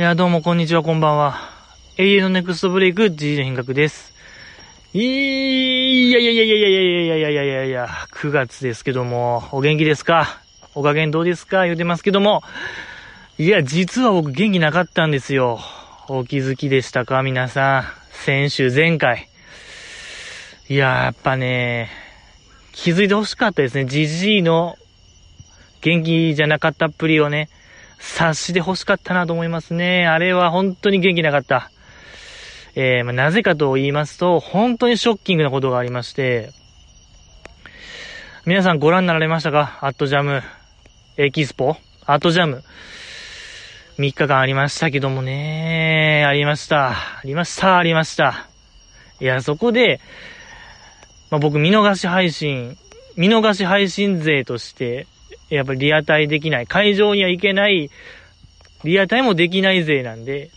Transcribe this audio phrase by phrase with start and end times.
[0.00, 1.36] いや、どうも、こんにちは、こんばんは。
[1.98, 4.14] 永遠のネクストブレイク、G の変革です。
[4.94, 10.40] いやいやいやいやいやいやいやいやいやいやいや、9月ですけども、お元気ですか？
[10.74, 11.64] お加減どうですか？
[11.64, 12.42] 言うてますけども、
[13.36, 15.60] いや、実は僕元気なかったんですよ。
[16.08, 17.22] お気づきでしたか？
[17.22, 17.84] 皆さん。
[18.24, 19.28] 先週、前回。
[20.70, 21.90] いや、やっぱね、
[22.72, 23.84] 気づいてほしかったですね。
[23.84, 24.76] じじいの
[25.82, 27.50] 元気じゃなかったっぷりをね、
[28.00, 30.06] 察して欲しかったなと思いますね。
[30.06, 31.70] あれは本当に元気なかった。
[32.74, 36.50] えー、まあ、なぜかと言いますと、本当にショッキングなことがありまして、
[38.46, 39.78] 皆さんご覧になられましたか？
[39.82, 40.42] アットジャム、
[41.16, 41.76] エキスポ？
[42.06, 42.64] アットジャム。
[43.98, 46.92] 3日間ありましたけどもね、ありました。
[46.92, 46.94] あ
[47.24, 48.46] りました、ありました。
[49.20, 50.00] いや、そこで、
[51.30, 52.78] まあ、僕見逃し配信、
[53.16, 55.06] 見逃し配信勢として、
[55.50, 56.66] やっぱりリアタイできない。
[56.66, 57.90] 会場には行けない、
[58.84, 60.50] リアタイもできない勢なんで、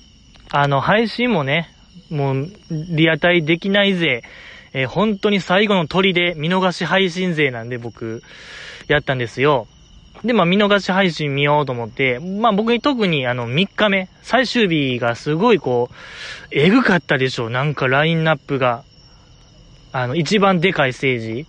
[0.52, 1.70] あの、配信もね、
[2.10, 4.24] もう、リアタイできない勢、
[4.74, 8.24] えー本当に最後の鳥で見逃し配信勢なんで僕、
[8.88, 9.68] やったんですよ。
[10.24, 15.96] で、まあ見逃し配信見ようと思って、まあ僕に特にあの3日目、最終日がすごいこう、
[16.52, 17.50] えぐかったでしょ。
[17.50, 18.84] なんかラインナップが、
[19.92, 21.46] あの、一番でかいステージ、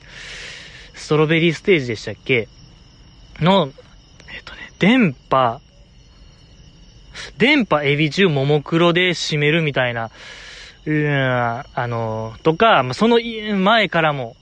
[0.94, 2.48] ストロベリーステージでしたっけ？
[3.40, 3.72] の、
[4.34, 5.60] えっとね、電波、
[7.38, 10.10] 電波エビ中ももクロで締めるみたいな、
[10.86, 13.18] うーん、あの、とか、その
[13.56, 14.36] 前からも、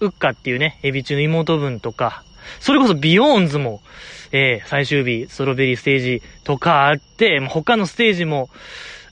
[0.00, 2.22] ukkaっていうね、エビ中の妹分とか、
[2.60, 3.80] それこそビヨーンズも、
[4.32, 8.50] えー、最終日、ストロベリーステージとかあって、まあ他のステージも、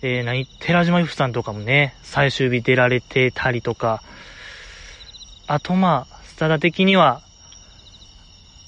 [0.02, 4.02] えー、何、寺島由布さんとかもね、最終日出られてたりとか、
[5.46, 7.22] あとまあ、スタダ的には、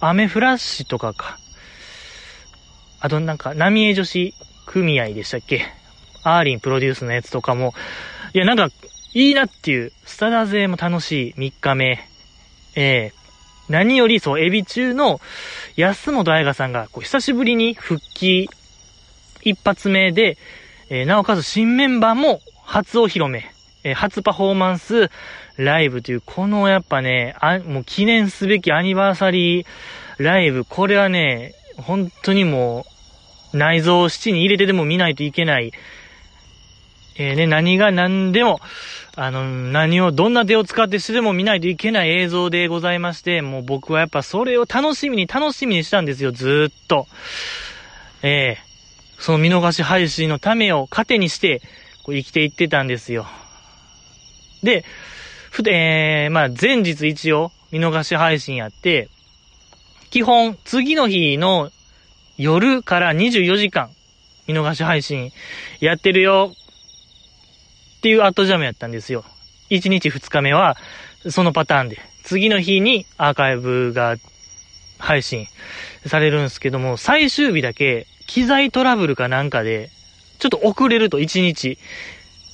[0.08, 1.38] アメフラッシュとかか。
[3.00, 4.34] あとなんか、浪江女子
[4.66, 5.66] 組合でしたっけ？
[6.22, 7.74] アーリンプロデュースのやつとかも、
[8.34, 8.68] いやなんか、
[9.14, 11.34] いいなっていう、スタダ勢も楽しい。
[11.38, 12.08] 3日目。
[12.74, 13.12] ええ。
[13.68, 15.20] 何よりそう、エビ中の
[15.76, 18.48] 安本彩香さんが、こう、久しぶりに復帰
[19.42, 20.38] 一発目で、
[20.88, 23.50] えーなおかつ新メンバーも初お披露目、
[23.86, 25.10] え初パフォーマンス
[25.56, 29.66] ライブという、このやっぱね、あ、もう記念すべきアニバーサリー
[30.18, 32.84] ライブ、これはね、本当にも
[33.52, 35.70] う、内臓を七に入れてでも見ないといけない、
[37.16, 38.60] えーね、何が何でも、
[39.14, 47.06] あの、何を、どんな手を使ってしてでも見ないといけない映像でございまして、もう僕はやっぱそれを楽しみに楽しみにしたんですよ、ずっと。
[48.22, 48.66] ええ
[49.18, 51.62] その見逃し配信のためを糧にして、
[52.02, 53.26] こう生きていってたんですよ。
[54.62, 54.84] で、
[55.50, 59.08] ふで、えー、まあ前日一応見逃し配信やって、
[60.10, 61.70] 基本次の日の
[62.38, 63.90] 夜から24時間
[64.46, 65.32] 見逃し配信
[65.80, 66.52] やってるよ
[67.98, 69.24] っていうアットジャムやったんですよ。
[69.70, 70.76] 1日2日目は
[71.28, 74.16] そのパターンで、次の日にアーカイブが
[74.98, 75.46] 配信
[76.06, 79.90] されるんですけども、最終日だけ機材トラブルかなんかで、
[80.38, 81.78] ちょっと遅れると1日。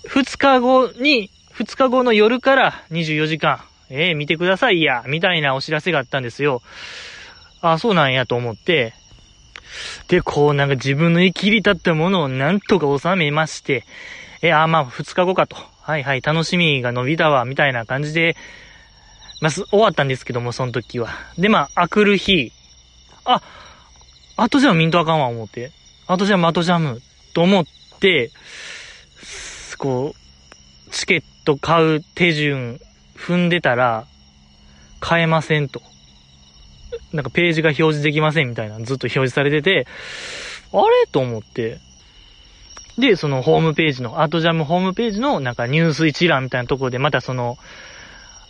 [0.08, 6.62] 2日後に、2日後の夜から24時間、ええ見てくださいや、みたいなお知らせがあったんですよ。
[7.60, 8.94] あ、そうなんやと思って、
[10.08, 13.84] で、こうなんか自分の生きり立ったものをなんとか収めまして、
[14.42, 15.56] え、あ、まあ、2日後かと。
[15.82, 18.36] はいはい、楽しみが伸びたわ、みたいな感じで、
[19.40, 21.10] まあ、終わったんですけども、その時は。
[21.38, 22.52] で、まあ、あくる日、
[23.24, 23.42] あ、
[24.36, 25.70] あとじゃミントあかんわ、思って。
[26.06, 27.00] あとじゃム、あとジャム、
[27.34, 27.64] と思っ
[28.00, 28.30] て、
[29.78, 32.80] こう、チケット買う手順
[33.16, 34.06] 踏んでたら、
[35.00, 35.82] 買えませんと。
[37.12, 39.86] なんかページが表示できませんみたいなずっと表示されてて、
[40.72, 41.06] あれ？
[41.10, 41.78] と思って。
[42.98, 47.56] で、そのホームページの、アートジャムホームページのなんかニュース一覧みたいなところでまたその、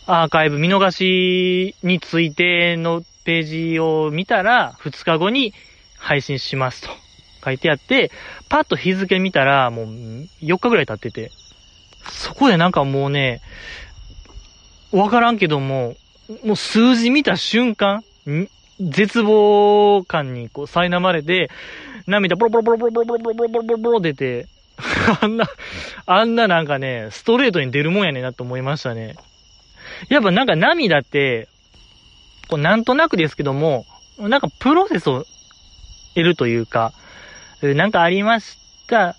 [0.05, 3.43] アーカイブ見逃しについてのペー
[3.73, 5.53] ジを見たら、2日後に
[5.97, 6.89] 配信しますと
[7.45, 8.11] 書いてあって、
[8.49, 9.85] パッと日付見たらもう
[10.41, 11.31] 4日ぐらい経ってて、
[12.09, 13.41] そこでなんかもうね、
[14.91, 15.95] わからんけども、
[16.43, 18.03] もう数字見た瞬間、
[18.79, 21.49] 絶望感にこう苛まれて、
[22.07, 24.47] 涙ボロボロボロボロボロボロボロボロボロボロ出て、
[25.21, 25.45] あんな、
[26.05, 29.15] あんななんかね、ストレートに出るもんやねんなと思いましたね。
[30.09, 31.47] やっぱなんか涙って、
[32.49, 33.85] こうなんとなくですけども、
[34.19, 35.25] なんかプロセスを
[36.15, 36.93] 得るというか、
[37.61, 38.57] なんかありまし
[38.87, 39.15] た。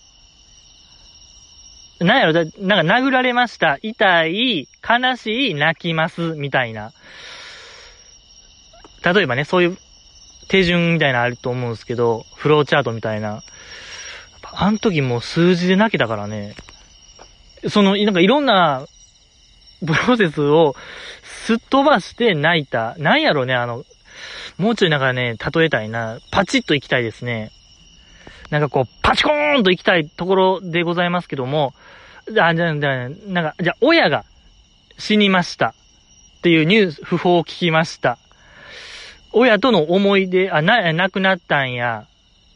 [2.00, 3.78] なんやろ、なんか殴られました。
[3.82, 6.92] 痛い、悲しい、泣きます、みたいな。
[9.04, 9.78] 例えばね、そういう
[10.48, 13.42] 手順みたいなあると思うんですけど、フローチャートみたいな。
[14.56, 16.54] あの時もう数字で泣けたからね。
[17.68, 18.86] その、なんかいろんな
[19.86, 20.74] プロセスを
[21.22, 22.94] すっ飛ばして泣いた。
[22.98, 23.84] なんやろね、あの、
[24.58, 26.18] もうちょいなんかね、例えたいな。
[26.30, 27.50] パチッと行きたいですね。
[28.50, 31.74] なんかこう、パチコーンと行きたいところでございますけども、
[32.28, 34.24] あ、じゃあ、じゃあ、なんか、じゃあ、親が
[34.98, 35.74] 死にました。
[36.38, 38.18] っていうニュース、訃報を聞きました。
[39.32, 42.06] 親との思い出、あ、な、亡くなったんや。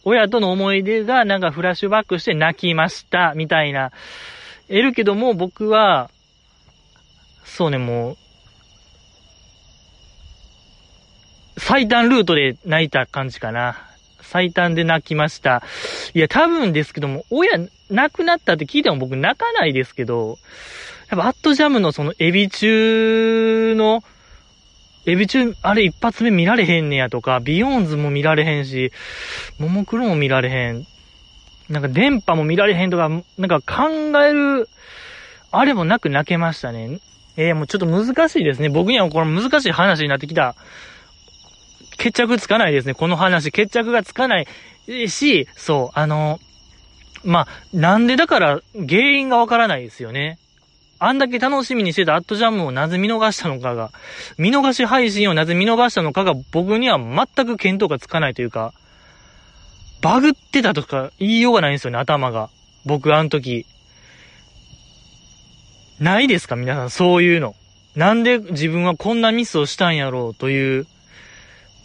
[0.05, 3.91] 親との思い出がなんかフラッシュバックして泣きました、みたいな。
[4.69, 6.11] 得るけども、僕は、
[7.45, 8.17] そうね、もう、
[11.61, 13.88] 最短ルートで泣いた感じかな。
[14.21, 15.63] 最短で泣きました。
[16.15, 17.59] いや、多分ですけども、親、
[17.91, 20.39] 亡くなったって聞いても僕泣かないですけど、
[21.11, 24.03] やっぱアットジャムのそのエビ中の、
[25.07, 28.93] エビ中、あれ一発目見られへんねやとか、ビヨーンズも見られへんし、
[29.59, 30.87] ももクロも見られへん。
[31.71, 33.89] なんか電波も見られへんとか、なんか考
[34.23, 34.69] える、
[35.51, 37.01] あれもなく泣けましたね。
[37.39, 38.69] えー、もうちょっと難しいですね。
[38.69, 40.57] 僕にはこれ難しい話になってきた。
[41.99, 42.95] 決着つかないですね。
[42.95, 44.47] この話、決着がつかない
[45.09, 46.39] し、そう、あの、
[47.25, 50.39] まあ、なんでだから原因がわからないですよね。
[51.01, 53.91] あんだけ楽しみにしてたアットジャムをなぜ見逃したのかが、
[54.37, 58.73] 見逃し配信をなぜ見逃したのかが僕には全く見当がつかないというか、
[60.01, 62.51] バグってたとか言いようがないんですよね、頭が。
[62.85, 63.67] 僕あの時。
[66.01, 67.55] ないですか皆さん、そういうの。
[67.97, 70.87] なんで自分はこんなミスをしたんやろうという、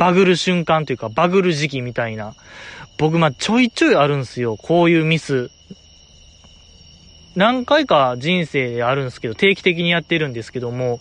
[0.03, 2.33] バグる瞬間というか、バグる時期みたいな。
[2.97, 4.57] 僕、ま、ちょいちょいあるんすよ。
[4.57, 5.49] こういうミス。
[7.37, 10.99] 何回か人生であるんですけど、定期的にやってるんですけども、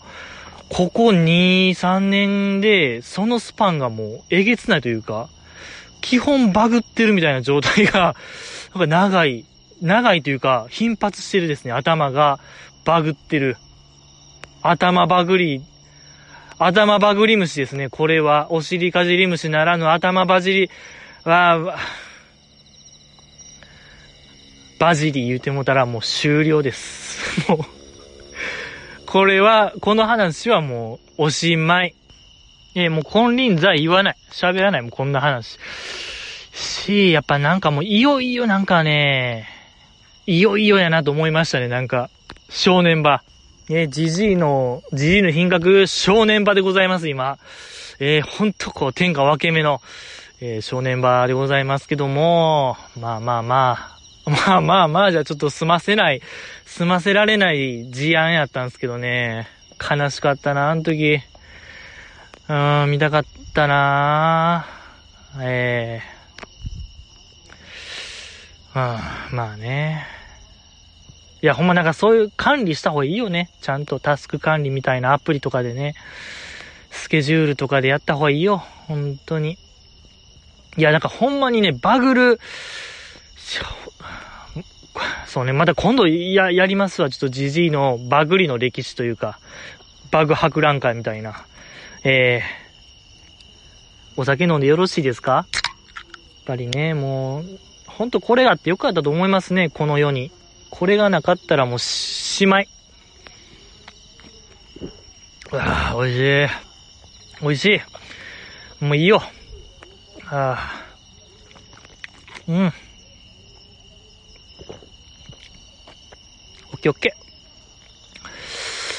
[0.69, 5.27] ここ2、3年で、そのスパンがもうえげつないというか、
[5.99, 8.15] 基本バグってるみたいな状態が、
[8.73, 9.43] なんか長い、
[9.81, 11.73] 長いというか、頻発してるですね。
[11.73, 12.39] 頭が
[12.85, 13.57] バグってる。
[14.61, 15.61] 頭バグり、
[16.57, 17.89] 頭バグり虫ですね。
[17.89, 20.69] これは、お尻かじり虫ならぬ頭バジリ、
[21.23, 21.77] は、
[24.79, 27.47] バジリ言うてもたらもう終了です。
[27.49, 27.59] もう
[29.05, 31.95] これは、この話はもうおしまい。
[32.75, 34.15] えもう金輪際言わない。
[34.31, 35.59] 喋らないもん、こんな話。
[36.53, 39.47] し、やっぱなんかもういよいよなんかね、
[40.25, 42.09] いよいよやなと思いましたね、なんか。
[42.49, 43.21] 正念場。
[43.69, 47.37] えじじいの、じじいの品格、正念場でございます、今。
[47.97, 49.81] えー、ほんとこう、天下分け目の、
[50.41, 56.21] えー、正念場でございますけども、まあまあまあ、 まあまあまあ、じゃあちょっと済ませない、
[56.65, 59.47] 済ませられない事案やったんですけどね。
[59.79, 61.21] 悲しかったな、あの時。
[62.49, 63.23] うーん、見たかっ
[63.53, 64.65] たな
[65.39, 66.01] え
[68.73, 70.22] えー、うん、まあね。
[71.43, 73.49] いや、ほんまなんかそういう管理した方がいいよね。
[73.61, 75.93] ちゃんとタスク管理みたいなアプリとかでね。
[76.89, 78.63] スケジュールとかでやった方がいいよ。
[78.87, 79.57] 本当に。
[80.77, 82.39] いや、なんかほんまにね、バグる、
[85.27, 87.09] そうね、また今度や、やりますわ。
[87.09, 89.37] ちょっとジジイのバグりの歴史というか、
[90.11, 91.45] バグ博覧会みたいな。
[92.05, 95.31] えー、お酒飲んでよろしいですか？
[95.33, 95.45] やっ
[96.45, 97.43] ぱりね、もう、
[97.87, 100.31] ほんとこれがあってよかったと思いますね、この世に。
[100.75, 102.67] これがなかったらもうしまい。
[105.51, 107.43] うわ美味しい。
[107.43, 107.65] 美味し
[108.81, 108.83] い。
[108.83, 109.21] もういいよ。
[110.31, 110.85] ああ。
[112.47, 112.65] うん。
[112.65, 112.73] オッ
[116.81, 117.13] ケーオッケ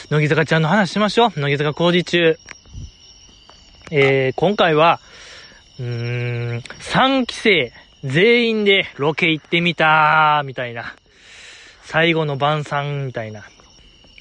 [0.09, 0.13] ー。
[0.13, 1.41] 乃木坂ちゃんの話しましょう。
[1.41, 2.39] 乃木坂工事中。
[3.91, 5.01] えー、今回は、
[5.81, 7.73] うーん、3期生
[8.05, 10.95] 全員でロケ行ってみたみたいな。
[11.85, 13.45] 最後の晩餐みたいな、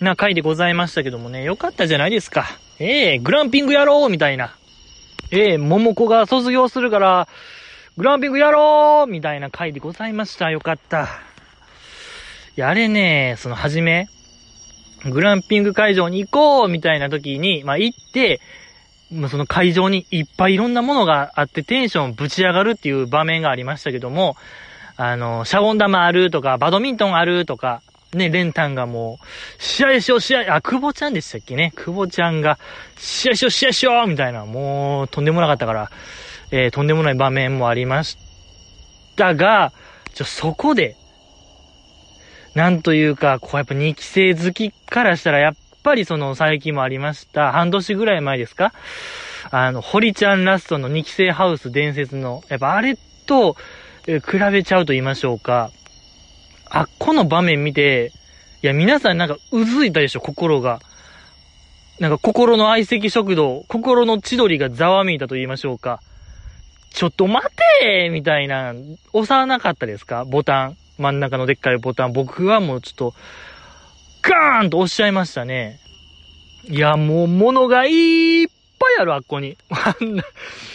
[0.02, 2.46] な回でございましたけどもね、よかったじゃないですか。
[2.80, 4.56] ええー、グランピングやろうみたいな。
[5.32, 7.28] ええー、桃子が卒業するから、
[7.98, 10.52] グランピングやろうみたいな回でございました。
[10.52, 11.04] よかった。
[12.56, 14.08] いや、あれね、その、はじめ、
[15.06, 18.42] グランピング会場に行こうみたいな時に、まあ、行って、
[19.12, 24.36] まあ、その会場にいっぱいいろんなものがあってテンションぶち上がるっていう場面がありましたけども、
[24.98, 27.82] あの、シャボン玉あるとか、バドミントンあるとか、
[28.14, 31.72] ね、レンタンがもう、試合しよう、試合、あ、久保ちゃんでしたっけね？
[31.76, 32.60] 久保ちゃんが、
[32.98, 35.92] 試合しよう、試合しようみたいな、もう、とんでもなかったから、
[36.52, 38.18] えー、とんでもない場面もありまし
[39.16, 39.72] たが、
[40.14, 40.96] ちょ、そこで、
[42.54, 48.74] なんというか、こうやっぱ2期生好きからしたら、やっぱりその最近もありました、半年ぐらい前ですか？
[49.50, 52.96] あの、堀ちゃんラストの2期生ハウス伝説の、やっぱあれ
[53.26, 53.56] と、
[54.06, 55.72] 比べちゃうと言いましょうか。
[56.70, 58.12] あっこの場面見て、
[58.62, 60.80] いや、皆さんなんかうずいたでしょ、心が。
[62.00, 66.02] なんか心の相席食堂、心の千鳥がざわめいたと言いましょうか。
[66.92, 67.48] ちょっと待
[67.80, 68.74] てーみたいな、
[69.14, 70.26] 押さなかったですか？
[70.26, 70.78] ボタン。
[70.98, 72.14] 真ん中のでっかいボタン。
[72.14, 73.14] 僕はもうちょっと、
[74.22, 75.80] ガーンと押しちゃいましたね。
[76.70, 78.48] いや、もう物がいっ
[78.80, 79.58] ぱいある、あっこに。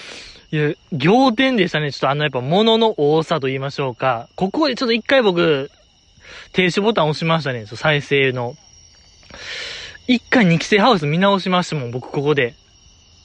[0.51, 1.93] いや、仰天でしたね。
[1.93, 4.29] ちょっとあのやっぱ物の多さと言いましょうか。
[4.35, 5.71] ここでちょっと一回僕、
[6.53, 7.67] 停止ボタン押しましたね。
[7.67, 8.57] 再生の。
[10.07, 12.55] 一回二期生ハウス見直しましたもん、僕ここで。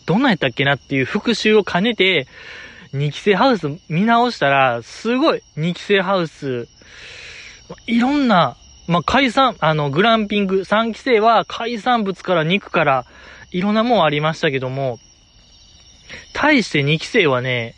[0.06, 2.27] どんなんやったっけなっていう復習を兼ねて、
[2.92, 6.68] 二期生ハウス見直したら、すごい、二期生ハウス、
[7.88, 13.06] いろんな、まあ、海産、あの、グランピング、三期生は海産物から肉から、
[13.51, 15.00] いろんなもんありましたけども、
[16.33, 17.75] 対して二期生はね、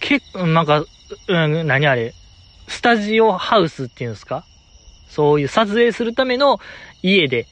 [0.00, 0.84] 結構、なんか、
[1.28, 2.14] うん、何あれ、
[2.68, 4.44] スタジオハウスっていうんですか？
[5.08, 6.60] そういう撮影するための
[7.02, 7.46] 家で、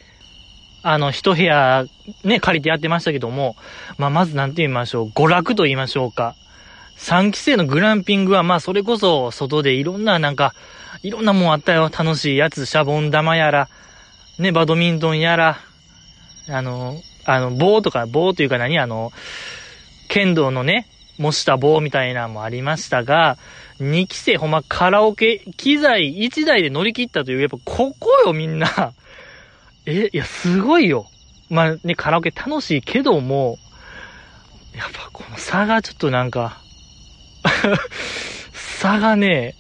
[0.83, 1.85] あの、一部屋
[2.25, 3.57] ね、借りてやってましたけども、
[3.99, 6.37] まあ、まずなんて言いましょう、娯楽と言いましょうか。
[6.99, 10.55] 3期生のグランピングは、まあ、それこそ、外でいろんな、なんか、
[11.03, 11.91] いろんなもんあったよ。
[11.97, 13.69] 楽しいやつ、シャボン玉やら、
[14.39, 15.59] ね、バドミントンやら、
[16.49, 18.79] あの、あの、棒とか、棒というか何？
[18.79, 19.13] あの、
[20.09, 20.87] 剣道のね、
[21.19, 23.37] 模した棒みたいなのもありましたが、
[23.81, 28.93] 2期生ほんまカラオケ機材1台で乗り切ったという、やっぱここよみんな。
[29.87, 31.07] え、いや、すごいよ。
[31.49, 33.59] まあね、カラオケ楽しいけども、
[34.75, 36.61] やっぱこの差がちょっとなんか
[38.53, 39.55] 差がね、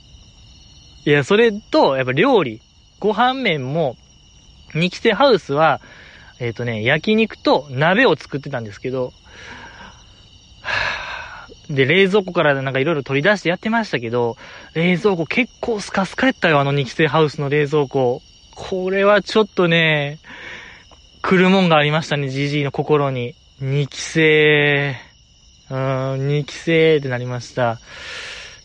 [1.04, 2.60] いや、それと、やっぱ料理、
[2.98, 3.96] ご飯麺も、
[4.74, 5.80] 二期生ハウスは、
[6.40, 9.12] えっ、ー、とね、焼肉と鍋を作ってたんですけど、
[11.70, 14.36] で、冷蔵庫からなんかいろいろ取り出してやってましたけど、
[14.74, 18.22] 冷蔵庫結構スカスカやったよ、あの二期生ハウスの冷蔵庫。
[18.54, 20.18] これはちょっとね、
[21.22, 23.34] 来るもんがありましたね、じじいの心に。
[23.60, 24.96] 二期生、
[25.70, 27.80] うーん、二期生ってなりました。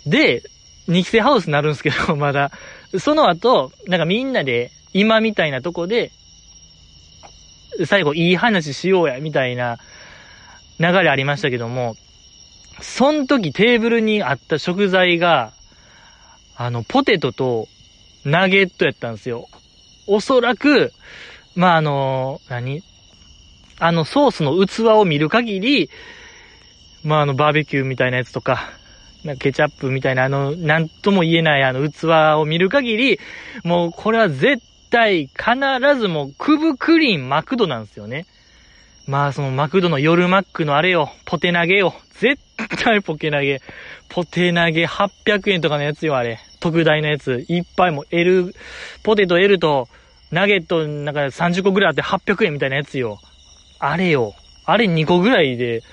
[0.05, 0.43] で、
[0.88, 2.51] 二期生ハウスになるんですけど、 まだ。
[3.00, 6.12] その後、なんかみんなで、今みたいなとこで、
[7.86, 9.79] 最後いい話しようや、みたいな
[10.80, 11.96] 流れありましたけども、
[12.82, 15.53] その時テーブルにあった食材が、
[16.56, 17.68] あの、ポテトと
[18.25, 19.48] ナゲットやったんですよ。
[20.08, 20.92] おそらく、
[21.56, 22.82] まあ、あの、何？
[23.80, 25.89] あの、ソースの器を見る限り、
[27.03, 28.72] まあ、あの、バーベキューみたいなやつとか、
[29.24, 32.06] なんかケチャップみたいな、あの、なんとも言えないあの器
[32.39, 33.20] を見る限り、
[33.63, 38.25] もうこれは絶対、必ずもう、クブクリーンマクドなんですよね。
[39.07, 41.93] まあそのマクドの夜マックのあれよ、ポテ投げよ。
[42.19, 42.41] 絶
[42.83, 43.62] 対ポケ投げ。
[44.10, 46.39] ポテ投げ800円とかのやつよ、あれ。
[46.60, 47.45] 特大のやつ。
[47.50, 48.53] いっぱいも L、
[49.03, 49.89] ポテト L と
[50.31, 53.19] ナゲットなんか30個ぐらいあって800円みたいなやつよ。
[53.79, 54.33] あれよ。
[54.65, 55.83] あれ2個ぐらいで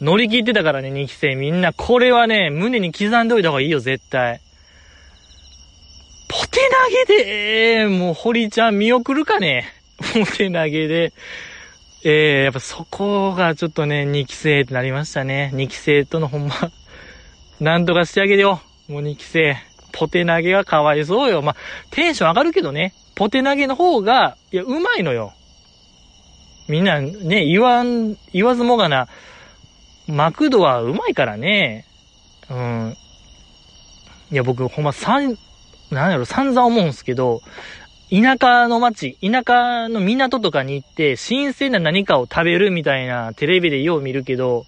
[0.00, 1.72] 乗り切ってたからね、2期生みんな。
[1.72, 4.40] これはね、胸に刻んでおいた方がいいよ、絶対。
[6.28, 6.60] ポテ
[7.06, 9.66] 投げで、えー、もう堀ちゃん見送るかね。
[10.14, 11.12] ポテ投げで。
[12.04, 15.52] えー、やっぱそこがちょっとね、2期生ってなりましたね。
[15.54, 16.54] 2期生とのほんま、
[17.60, 18.60] なんとかしてあげてよ。
[18.88, 19.56] もう2期生。
[19.92, 21.42] ポテ投げはかわいそうよ。
[21.42, 21.56] まあ、
[21.90, 22.92] テンション上がるけどね。
[23.14, 25.32] ポテ投げの方が、いや、うまいのよ。
[26.68, 29.06] みんなね、言わん、言わずもがな、
[30.08, 31.86] マクドはうまいからね。
[32.50, 32.96] うん。
[34.32, 35.36] いや、僕、ほんま、さん、
[35.92, 37.42] なんやろ、散々思うんすけど、
[38.12, 44.66] 田舎の町、田舎の港とかに行って、新鮮な何かを食べるみたいなテレビでよう見るけど、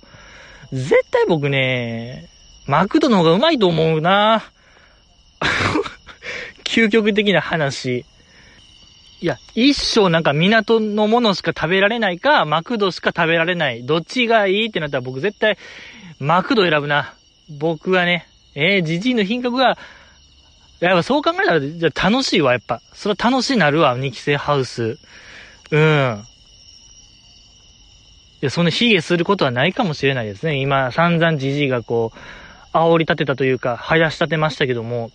[0.72, 2.30] 絶対僕ね、
[2.66, 4.42] マクドの方がうまいと思うな。
[6.64, 8.06] 究極的な話。
[9.20, 13.84] いや、一生なんか港のものしか食べられないか、マクドしか食べられない。
[13.84, 15.58] どっちがいいってなったら僕絶対、
[16.18, 17.12] マクド選ぶな。
[17.58, 19.76] 僕はね、えー、じじいの品格が
[20.81, 22.81] やっぱそう考えたら、じゃ楽しいわ、やっぱ。
[22.93, 24.99] それは楽しいなるわ、二期生ハウス。
[25.71, 26.25] うん。
[28.43, 30.57] いや、そんな卑下することはないかもしれないですね。
[30.57, 35.11] 今、散々じじいがこう、煽り立てたというか、生やし立てましたけども。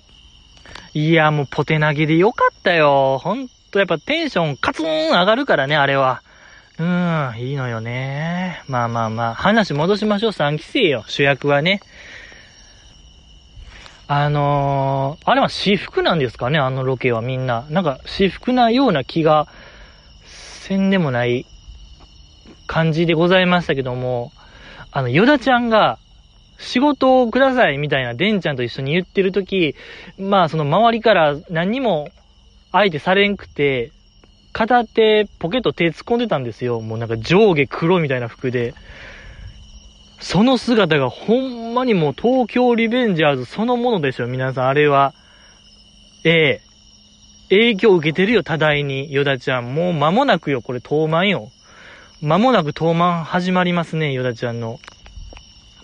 [0.93, 3.19] いや、もうポテ投げでよかったよ。
[3.21, 6.23] ほんと、やっぱテンションカツン上がるからね、あれは。
[6.79, 8.63] うん、いいのよね。
[8.67, 11.03] まあまあまあ、話戻しましょう、3期生よ。
[11.07, 11.81] 主役はね。
[14.11, 17.67] あのー、あれは私服なんですかね、あのロケはみんな。
[17.69, 19.47] なんか私服なような気が
[20.25, 21.45] せんでもない
[22.65, 24.31] 感じでございましたけども、
[24.91, 25.99] あの、ヨダちゃんが
[26.57, 29.75] 仕事をくださいみたいなデンちゃんと一緒に言ってるとき、
[30.17, 32.09] まあその周りから何にも
[32.71, 33.91] 相手されんくて、
[34.53, 36.81] 片手ポケット手突っ込んでたんですよ。
[36.81, 38.73] もうなんか上下黒みたいな服で。
[40.19, 45.13] その姿がほんまにもう東京リベンジャーズそのものでしょ、皆さん、あれは。
[46.23, 46.69] ええ
[47.49, 49.73] 影響受けてるよ、多大に、ヨダちゃん。
[49.73, 51.51] もう間もなくよ、これ、東満よ。
[52.21, 54.79] 間もなく東満始まりますね、ヨダちゃんの。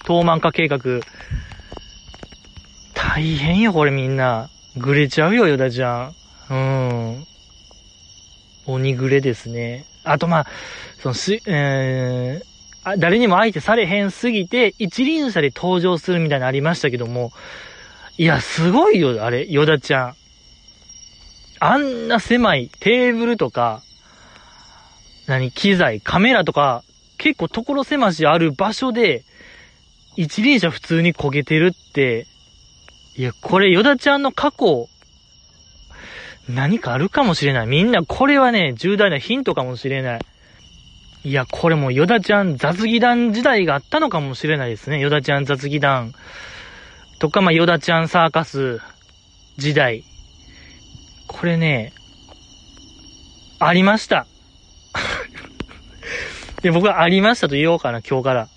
[0.06, 0.80] 東満化計画。
[2.94, 4.50] 大変よ、これみんな。
[4.78, 6.12] ぐれちゃうよ、ヨダちゃ
[6.50, 6.54] ん。
[6.54, 7.26] うん。
[8.68, 9.86] 鬼ぐれですね。
[10.04, 10.48] あと、まあ、
[11.00, 12.55] そのし、えー、
[12.86, 17.32] あ誰にも相手されへんすぎて、一輪車で登場するみたいなのありましたけども、
[18.18, 20.16] いや、すごいよ、あれ、ヨダちゃん。
[21.60, 23.82] あんな狭いテーブルとか、
[25.26, 26.84] 何、機材、カメラとか、
[27.18, 29.24] 結構所狭しある場所で、
[30.16, 32.28] 一輪車普通に焦げてるって、
[33.18, 34.88] いや、これ、ヨダちゃんの過去、
[36.48, 37.68] 何かあるかもしれない。
[37.68, 40.20] みんな、これはね、重大なヒントかもしれない。
[41.26, 45.00] いや、これもヨダちゃん雑技団時代があったのかもしれないですね。
[45.00, 46.14] ヨダちゃん雑技団。
[47.18, 48.80] とか、まあ、ヨダちゃんサーカス
[49.58, 50.04] 時代。
[51.26, 51.94] これね、
[53.58, 54.28] ありました。
[56.62, 58.48] で、僕はありましたと言おうかな、今日から。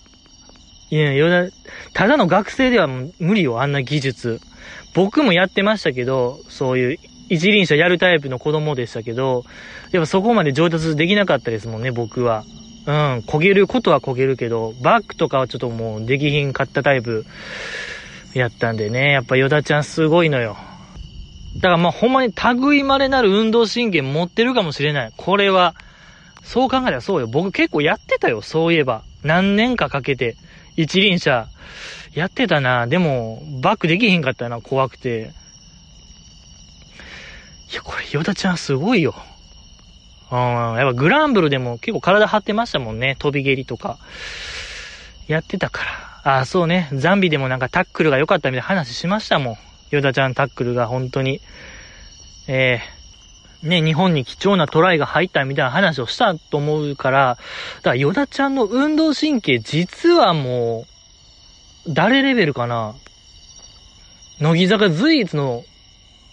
[0.91, 1.49] いや、ヨダ、
[1.95, 4.41] ただの学生では無理よ、あんな技術。
[4.93, 6.99] 僕もやってましたけど、そういう
[7.31, 9.45] 一輪車やるタイプの子供でしたけど、
[9.91, 12.45] やっぱそこまで上達できなかったですもんね、僕は。
[12.89, 17.27] うん、焦げることは焦げるけど、バックとかはちょっともうできひんかったタイプ
[18.33, 20.57] やったんでね、やっぱヨダちゃんすごいのよ。
[21.57, 25.13] だからまあほんまに類まれなる運動神経持ってるかもしれない。
[25.19, 25.75] これは。
[26.43, 27.27] そう考えたらそうよ。
[27.27, 29.03] 僕結構やってたよ、そういえば。
[29.23, 30.37] 何年かかけて。
[30.77, 31.47] 一輪車。
[32.15, 32.87] やってたな。
[32.87, 35.31] でも、バックできひんかったな、怖くて。
[37.71, 39.15] いや、これ、ヨダちゃんすごいよ。
[40.31, 43.17] うん、やっぱグランブルでも結構体張ってましたもんね。
[43.19, 43.99] 飛び蹴りとか。
[45.27, 45.91] やってたから。
[46.25, 46.89] ああ、そうね。
[46.93, 49.57] ザンビでもなんかタックルが良かったみたいな話しましたもん。
[49.91, 51.41] ヨダちゃんタックルが本当に。
[52.49, 52.81] え
[53.63, 57.39] えー、ね、日本に貴重なトライが入ったみたいな話をしたと思うから、
[57.77, 60.87] だからヨダちゃんの運動神経実はも
[61.87, 62.95] う、誰レベルかな
[64.41, 65.65] 乃木坂随一の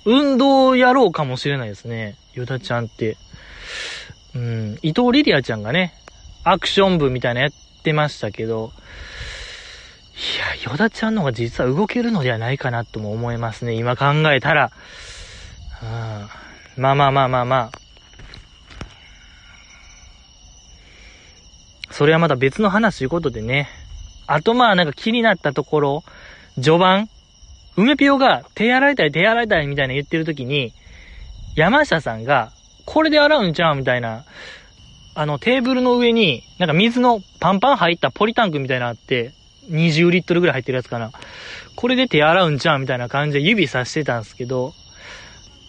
[0.06, 2.18] 運動をやろうかもしれないですね。
[2.34, 3.18] ヨダちゃんって。
[4.36, 5.94] うん、伊藤リリアちゃんがね、
[6.44, 7.52] アクション部みたいなやっ
[7.84, 8.72] てましたけど、
[10.16, 13.74] いや、ヨダちゃんの方が実は動けるのではないかなとも思いますね。
[13.74, 14.72] 今考えたら。
[15.82, 15.86] う
[16.80, 17.86] ん、まあまあまあまあまあ。
[21.92, 23.70] それはまた別の話ということでね。
[24.28, 26.04] あとまあなんか気になったところ、
[26.56, 27.10] 序盤
[27.78, 30.74] 梅ピオが手洗いたい手洗いたいみたいな言ってる時に、
[31.56, 32.52] 山下さんが、
[32.86, 34.26] これで洗うんちゃうみたいな、
[35.16, 39.34] あのテーブルの上に、なんか水のパンパン入ったポリタンクみたいなのあって、
[39.70, 41.12] 20リットルぐらい入ってるやつかな。
[41.76, 44.74] これで手洗うんちゃうみたいな感じで指さしてたんですけど、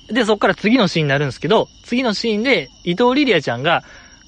[0.09, 3.83] で、そっから次のシーンになるんですけど、次のシーンで伊藤リリアちゃんが、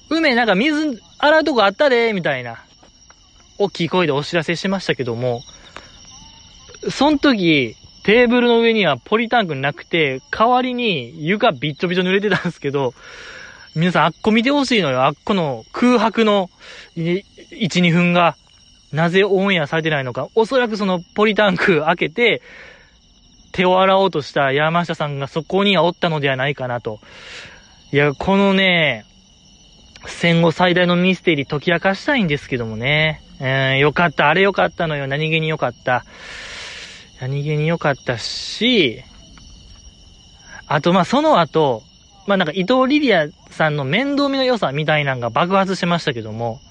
[0.09, 2.63] 梅なんか水洗うとこあったでみたいな、
[3.57, 5.41] 大きい声でお知らせしましたけども、
[6.89, 7.75] その時、
[8.09, 12.95] テーブルの上にはポリタンクなくて、代わりに床びっちょびちょ濡れてたんですけど、
[13.75, 15.03] 皆さんあっこ見てほしいのよ。
[15.03, 16.49] あっこの空白の
[16.97, 18.35] 1、2分が、
[18.91, 20.27] なぜオンエアされてないのか。
[20.33, 22.41] おそらくそのポリタンク開けて、
[23.51, 26.99] 手を洗おうとした山下さんがそこにはおったのではないかなと。
[27.93, 29.05] いや、このね、
[30.07, 33.21] 戦後最大のミステリー解き明かしたいんですけどもね。
[33.39, 34.29] えー、よかった。
[34.29, 35.05] あれよかったのよ。
[35.05, 36.05] 何気によかった。
[37.19, 39.03] 何気に良かったし、
[40.67, 41.83] あと、ま、その後、
[42.27, 46.61] まあ、なんか伊藤リリアさんの面倒見の良さみたいなのが爆発しましたけども、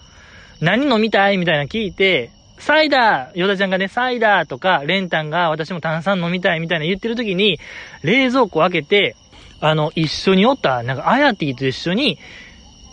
[0.61, 7.59] 何飲みたいみたいな聞いて、サイダーヨダちゃんがね、サイダーとか、レンタンが私も炭酸飲みたいみたいな言ってる時に、
[8.03, 9.17] 冷蔵庫開けて、
[9.61, 12.19] あの、一緒におった、なんか、アヤティと一緒に、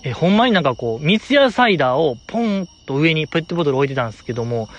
[0.03, 4.69] え、ほんまになんかこう、三ツ矢サイダーをポンと上にペットボトル置いてたんですけども、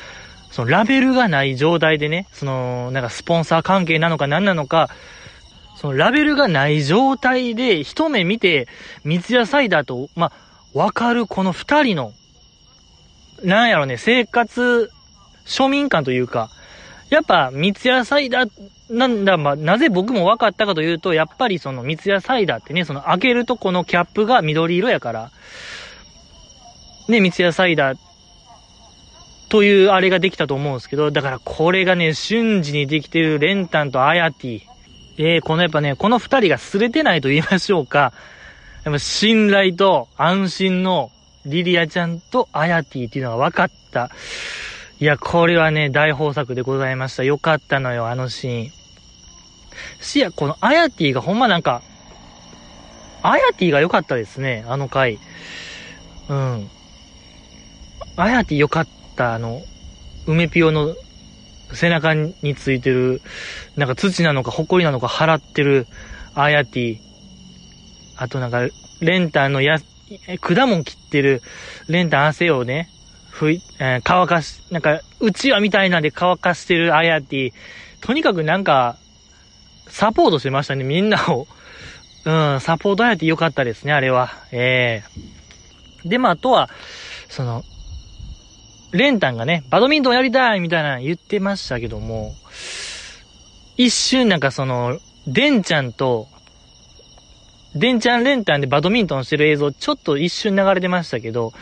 [0.57, 4.89] そのラベルがない状態でね、その、なんかスポンサー関係なのか何なのか、
[5.77, 8.67] そのラベルがない状態で一目見て、
[9.05, 10.33] 三ツ矢サイダーと、ま、
[10.73, 12.13] わかるこの二人の、
[13.45, 14.91] なんやろね、生活、
[15.45, 16.49] 庶民感というか、
[17.11, 18.51] やっぱ三ツ矢サイダー、
[18.89, 25.31] なんだ、ま、なぜ僕も分かったかというと、やっぱりその三ツ矢サイダーってね、その開けるとこのキャップが緑色やから、
[27.09, 28.06] ね、三ツ矢サイダー
[29.49, 34.63] というあれができたと思うんですけど、だからこれがね、瞬時にできてるレンタンとアヤティ。
[35.19, 38.13] えー、このやっぱね、この二人が擦れてないと言いましょうか。
[38.85, 41.11] やっぱ信頼と安心の
[41.45, 44.11] リリアちゃんとアヤティっていうのが分かった。
[44.99, 47.23] いや、これはね、大豊作でございました。
[47.23, 48.73] よかったのよ、あのシーン。
[50.01, 51.83] しや、このアヤティがほんまなんか、
[53.23, 55.19] アヤティが良かったですね、あの回。
[56.29, 56.71] うん。
[58.17, 59.63] アヤティ良かった、あの、
[60.27, 60.95] 梅ピオの
[61.73, 63.21] 背中についてる、
[63.77, 65.87] なんか土なのか埃なのか払ってる
[66.35, 66.99] アヤティ。
[68.17, 68.69] あとなんか、
[69.01, 69.79] レンタンのや、
[70.41, 71.43] 果物切ってる、
[71.89, 72.89] レンタン汗をね、
[73.31, 77.53] ふい、えー、乾かし、なんか、うちわみたいなんで乾かしてるアヤティ。
[78.01, 78.97] とにかくなんか、
[79.89, 81.47] サポートしてましたね、みんなを。
[82.25, 84.33] うん、サポートアヤティ良かったですね、あれは。
[84.53, 85.03] え
[86.05, 86.71] えー、で、まあ、あとは、
[87.29, 87.63] その、
[88.93, 92.35] レンタンがね、バドミントンやりたいみたいな言ってましたけども、
[93.77, 96.29] 一瞬なんかその、デンちゃんと、
[97.75, 101.53] デンちゃんレンタンでバドミントンしてる映像、ちょっと一瞬流れてましたけど、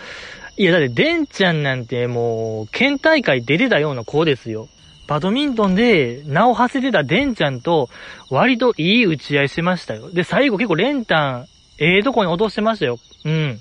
[0.56, 4.68] いやだってデンちゃんなんてもう、県大会出てたような子ですよ。
[5.06, 7.90] バドミントンで名を馳せてたデンちゃんと
[8.30, 10.10] 割といい打ち合いしてましたよ。
[10.10, 11.46] で、最後結構レンタン、
[11.78, 12.98] ええー、とこに落としてましたよ。
[13.24, 13.60] うん。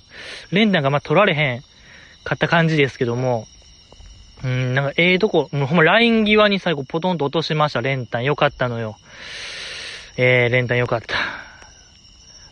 [0.51, 1.61] レンタンがま取られへん
[2.23, 3.47] かった感じですけども、
[4.43, 8.23] うん、なんかええとこ、もうほんまライン際に最後ポトンと落としました、レンタン。
[8.23, 8.97] よかったのよ。
[10.17, 11.15] えー、レンタンよかった。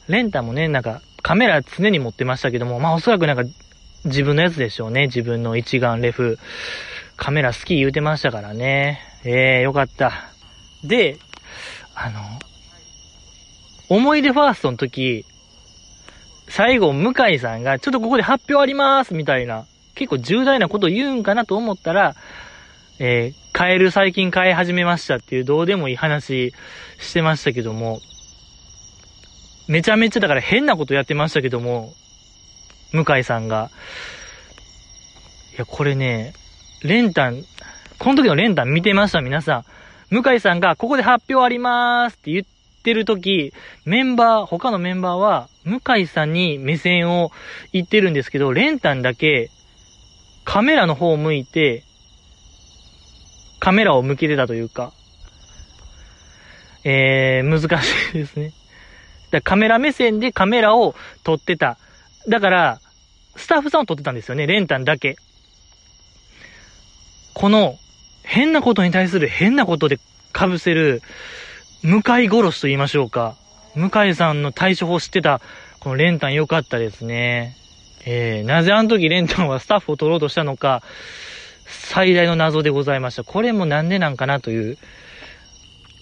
[0.08, 3.44] レンタンもね、なんかカメラ常に持ってましたけども、まあおそらくなんか
[4.06, 5.04] 自分のやつでしょうね。
[5.04, 6.40] 自分の一眼レフ。
[7.18, 9.00] カメラ好き言うてましたからね。
[9.24, 10.32] ええー、よかった。
[10.84, 11.18] で、
[11.94, 12.20] あの、
[13.90, 15.26] 思い出ファーストの時、
[16.48, 22.16] 最後、向井さんが、ちょっとここで発表ありますみたいな結構重大なこと言うんかなと思ったら、
[23.00, 26.54] えー、カエル最近飼い始めましたっていうどうでもいい話
[27.00, 28.00] してましたけども、
[29.68, 31.94] めちゃめちゃだから変なことやってましたけども、
[32.92, 33.72] 向井さんが。
[35.54, 36.34] いや、これね、
[36.84, 37.44] レンタン、
[38.00, 39.64] この時のレンタン見てました皆さ
[40.12, 40.14] ん。
[40.14, 42.46] 向井さんがここで発表ありまーすって言っ
[42.84, 43.54] てる時、
[43.86, 47.32] メンバー、他のメンバーは、向井さんに目線を
[47.72, 49.50] 言ってるんですけど、レンタンだけ、
[50.44, 51.84] カメラの方を向いて、
[53.60, 54.92] カメラを向けてたというか、
[56.84, 58.54] えー、難しいですね。
[59.32, 61.78] だカメラ目線でカメラを撮ってた。
[62.28, 62.82] だから、
[63.36, 65.16] スタッフさんを撮ってたんですよね、レンタンだけ。
[67.34, 67.78] この、
[68.24, 70.00] 変なことに対する変なことで
[70.34, 71.02] 被せる、
[71.84, 73.36] 向井殺しと言いましょうか。
[73.76, 75.42] 向井さんの対処法知ってた、
[75.80, 77.56] このレンタン良かったですね。
[78.06, 80.82] えー、なぜあの時レントンはスタッフを取ろうとしたのか、
[81.66, 83.24] 最大の謎でございました。
[83.24, 84.78] これもなんでなんかなという、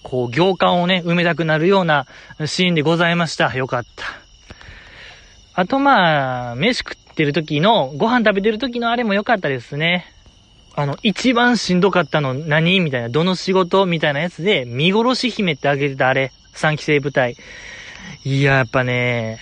[0.02, 2.06] こう、行間をね、埋めたくなるような
[2.46, 3.54] シーンでございました。
[3.54, 4.04] よかった。
[5.54, 10.06] あとまあ、飯食ってる時の、ご飯食べてる時のあれも良かったですね。
[10.74, 17.36] あの、一番しんどかったの何みたいな、どの仕事みたいなやつで、見殺し姫ってあげてたあれ、3期生部隊。
[18.24, 19.38] いや、やっぱね、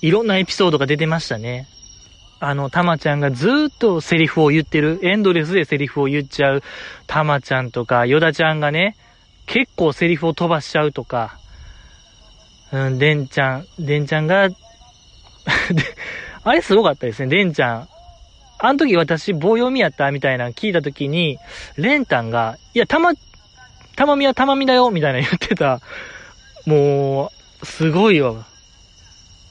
[0.00, 1.66] いろんなエピソードが出てましたね。
[2.40, 6.62] あの、たまちゃんがずっとセリフを言ってる、エンドレスでセリフを言っちゃう、
[7.06, 8.96] たまちゃんとか、ヨダちゃんがね、
[9.46, 11.38] 結構セリフを飛ばしちゃうとか、
[12.70, 14.48] うん、デンちゃん、デンちゃんが
[16.44, 17.88] あれすごかったですね、デンちゃん。
[18.60, 21.38] あの時私棒読みやったみたいな聞いた時に、
[21.76, 23.12] レンタンが、いや、たま、
[23.96, 25.80] たまみはたまみだよみたいな言ってた。
[26.66, 28.46] もう、すごいわ。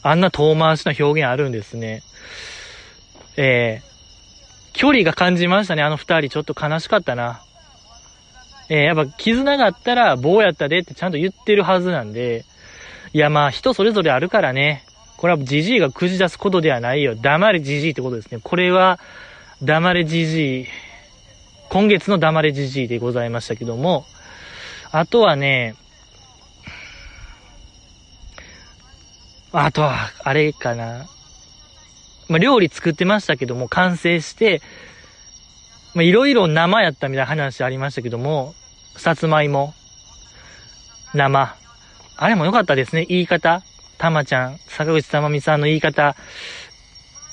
[0.09, 2.03] あんな遠回しな表現あるんですね。
[3.35, 6.29] えー、距離が感じましたね、あの二人。
[6.29, 7.41] ちょっと悲しかったな。
[8.69, 12.45] えー、やっぱ絆があったら棒やったでってちゃんと言ってるはずなんで、
[13.13, 14.83] いやまあ人それぞれあるからね。
[15.17, 17.15] これはジジイがくじ出すことではないよ。
[17.15, 18.39] 黙れジジイってことですね。
[18.41, 18.99] これは、
[19.63, 20.65] 黙れジジイ。
[21.69, 24.05] 今月の黙れジジイでございましたけども、
[24.91, 25.75] あとはね、
[29.51, 31.07] あとは、あれかな。
[32.27, 34.61] まあ、料理作ってましたけども、完成して、
[35.95, 38.53] まあ、いろいろ生やったみたいな話ありましたけども、
[38.97, 39.73] さつまいも、
[41.13, 41.55] 生。
[42.17, 43.63] あれも良かったですね、言い方。
[43.97, 46.15] たまちゃん、坂口たまみさんの言い方。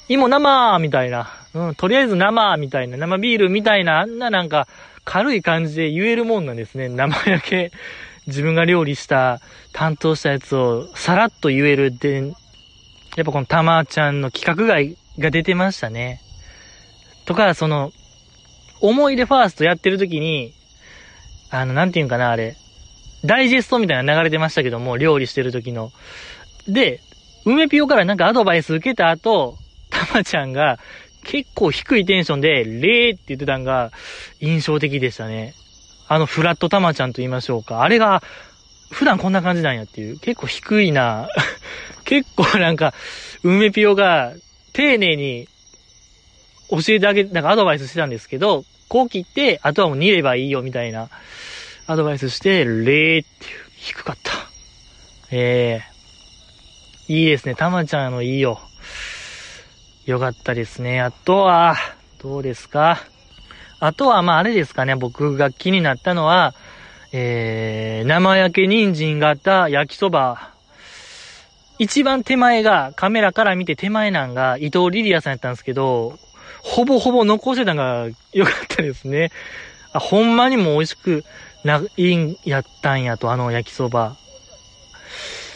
[0.09, 1.31] 芋生みたいな。
[1.55, 2.97] うん、とりあえず生みたいな。
[2.97, 4.69] 生ビールみたいな、あんななんか、
[5.05, 6.89] 軽い感じで言えるもんなんですね。
[6.89, 7.73] 生焼け。
[8.27, 9.41] 自分が料理した、
[9.73, 12.23] 担当したやつをさらっと言えるって、
[13.17, 16.21] やっぱこのたまちゃんの規格外が出てましたね。
[17.27, 17.93] とか、その、
[18.81, 20.53] 思い出ファーストやってる時に、
[21.51, 22.57] あの、なんていうんかな、あれ、
[23.25, 25.93] ダイジェストみたいな流れてましたけども、料理してる時の。
[26.69, 27.01] で、
[27.45, 29.57] 梅ピオからなんかアドバイス受けた後、
[29.91, 30.79] たまちゃんが
[31.25, 33.93] 結構低いテンションで、レーって言ってたんが
[34.41, 35.55] 印象的でしたね。
[36.09, 37.83] あのフラットたまちゃんと言いましょうか。
[37.83, 38.23] あれが、
[38.91, 40.19] 普段こんな感じなんやっていう。
[40.19, 41.29] 結構低いな。
[42.05, 42.95] 結構なんか、
[43.43, 44.33] 梅ピオが
[44.73, 45.49] 丁寧に
[46.71, 51.09] 教えてあげ、なんかアドバイスしてたんですけど、こう切って、あとはもう煮ればいいよみたいな
[51.87, 53.25] アドバイスして、レーっていう、
[53.77, 54.33] 低かった。
[55.31, 55.83] え
[57.09, 57.55] えー、いいですね。
[57.55, 58.61] たまちゃんのいいよ。
[60.07, 61.01] よかったですね。
[61.01, 61.77] あとは、
[62.23, 63.03] どうですか？
[63.87, 64.97] あとは、まあ、あれですかね。
[64.97, 66.55] 僕が気になったのは、
[67.13, 70.53] えー、生焼け人参型焼きそば。
[71.79, 76.19] 一番手前が、カメラから見て手前なんが、伊藤リリアさんやったんですけど、
[76.63, 79.31] ほぼほぼ残してたのが良かったですね。
[79.93, 81.23] あ、ほんまにも美味しく
[81.63, 84.17] な、いんやったんやと、あの焼きそば。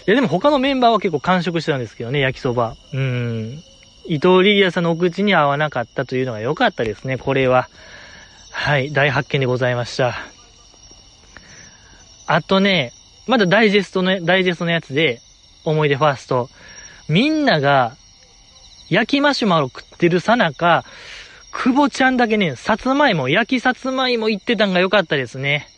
[0.06, 2.76] いや、でも他のメンバーは結構完食してたんですけどね、焼きそば。
[2.92, 3.62] うん。
[4.04, 7.70] 伊藤リリアさんのお口に合わなかったというのが良かったですね、これは。
[8.60, 10.18] はい、大発見でございました。
[12.26, 12.92] あとね、
[13.28, 15.20] まだダイジェストの、ダイジェストのやつで、
[15.64, 16.50] 思い出ファースト。
[17.08, 17.96] みんなが、
[18.90, 20.84] 焼きマシュマロ食ってるさなか、
[21.52, 25.68] 久保ちゃんだけね、さつまいも、焼きさつまいも言ってたんが良かったですね。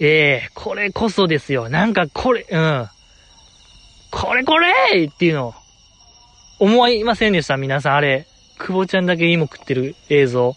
[0.00, 1.68] ええー、これこそですよ。
[1.68, 2.88] なんかこれ、うん。
[4.10, 4.72] これこれ
[5.04, 5.54] っていうの、
[6.58, 8.26] 思いませんでした皆さん、あれ。
[8.58, 10.56] 久保ちゃんだけ芋食ってる映像。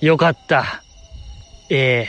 [0.00, 0.82] よかった。
[1.70, 2.06] え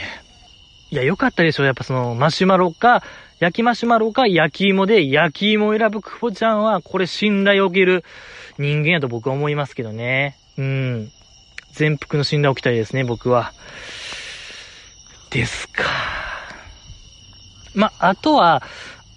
[0.92, 1.64] ー、いや、よかったでしょ。
[1.64, 3.02] やっぱその、マシュマロか、
[3.40, 8.04] 焼きマシュマロか焼き芋で焼き芋を選ぶ久保ちゃんは、これ信頼を受ける
[8.58, 10.36] 人間やと僕は思いますけどね。
[10.56, 11.10] うん。
[11.72, 13.52] 全幅の信頼を置きたいですね、僕は。
[15.30, 15.84] ですか。
[17.74, 18.62] ま、あとは、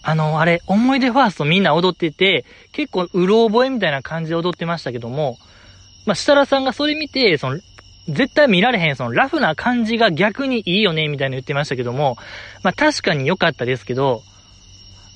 [0.01, 5.37] あの、あれ、思い出ファーストみんな踊ってて、結構、うろ覚えみたいな感じで踊ってましたけども、
[6.05, 7.59] まあ、設楽さんがそれ見て、その、
[8.07, 12.17] 絶対見られへん、その、ラフな感じが逆にいいよね、みたいな言ってましたけども、
[12.61, 14.23] まあ、確かに良かったですけど、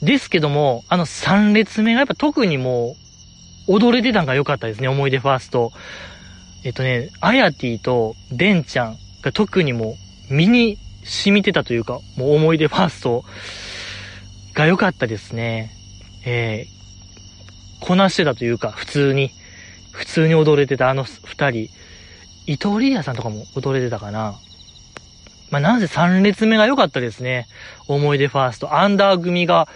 [0.01, 2.95] ですけども、あの3列目がやっぱ特にも
[3.67, 5.71] う、踊れてたんが良かったですね、思い出ファースト。
[6.63, 9.97] えっとね、アヤティとデンちゃんが特にも
[10.29, 13.25] う、身に染みてたというか、もう思い出ファースト
[14.53, 15.71] が良かったですね。
[16.25, 19.31] えー、こなしてたというか、普通に、
[19.91, 21.69] 普通に踊れてたあの二人、
[22.47, 24.35] 伊藤リリアさんとかも踊れてたかな。
[25.51, 27.45] まあ、なぜ3列目が良かったですね。
[27.87, 28.75] 思い出ファースト。
[28.75, 29.67] アンダー組が、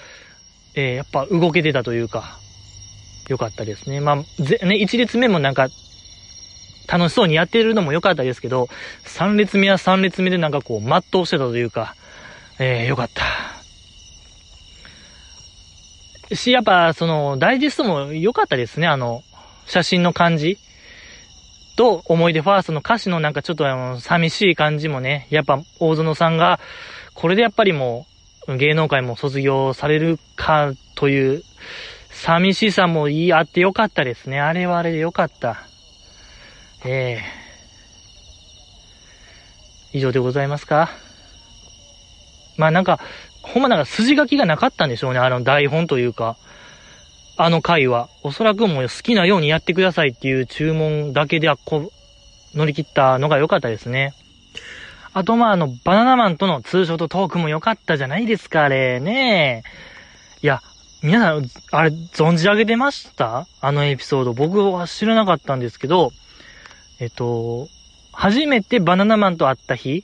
[0.73, 2.39] えー、やっぱ動けてたというか、
[3.27, 3.99] 良かったですね。
[3.99, 5.67] まあ、ね、1列目もなんか、
[6.87, 8.67] 楽しそうにやってるのも良かったですけど、
[9.05, 11.95] 3列目は3列目でなんかこう、全うしてたというか、
[12.59, 13.23] えー、良かった。
[16.35, 19.23] し、やっぱ、その、ダイジェストも良かったですね、あの、
[19.65, 20.57] 写真の感じ。
[21.81, 26.59] と、思い出ファーストの歌詞のなんかちょっとあの、寂しい感じもね、やっぱ、大園さんが、
[27.15, 28.05] これでやっぱりも
[28.47, 31.43] う、芸能界も卒業されるかという、
[32.11, 34.39] 寂しさもいい、あってよかったですね。
[34.39, 35.57] あれはあれでよかった。
[36.85, 37.19] え
[39.93, 40.91] えー、以上でございますか？
[42.57, 42.99] まあなんか、
[43.41, 46.37] ほんまなんか筋書きがなかったんでしょうね、あの台本というか。
[47.37, 48.09] あの回は。
[48.23, 51.91] おそらくもう好きなようにやってくださいっていう注文だけではこ、
[52.53, 54.13] 乗り切ったのが良かったですね。
[55.13, 59.63] あとまああの、バナナマンとのツーショットトークも良かったじゃないですか、あれね。
[60.41, 60.61] いや、
[61.03, 63.47] 皆さん、あれ、存じ上げてました？
[63.59, 64.33] あのエピソード。
[64.33, 66.11] 僕は知らなかったんですけど、
[66.99, 67.67] えっと、
[68.13, 70.03] 初めてバナナマンと会った日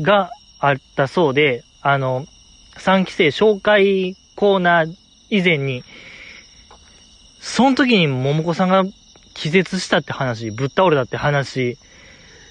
[0.00, 2.26] があったそうで、あの、
[2.76, 4.94] 3期生紹介コーナー
[5.30, 5.84] 以前に、
[7.40, 8.84] その時に桃子さんが
[9.34, 11.78] 気絶したって話、ぶっ倒れたって話、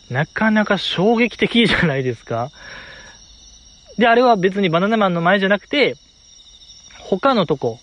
[0.10, 2.50] なかなか衝撃的じゃないですか
[3.98, 5.96] で、あれは別にバナナマンの前じゃなくて、
[7.00, 7.80] 他のとこ、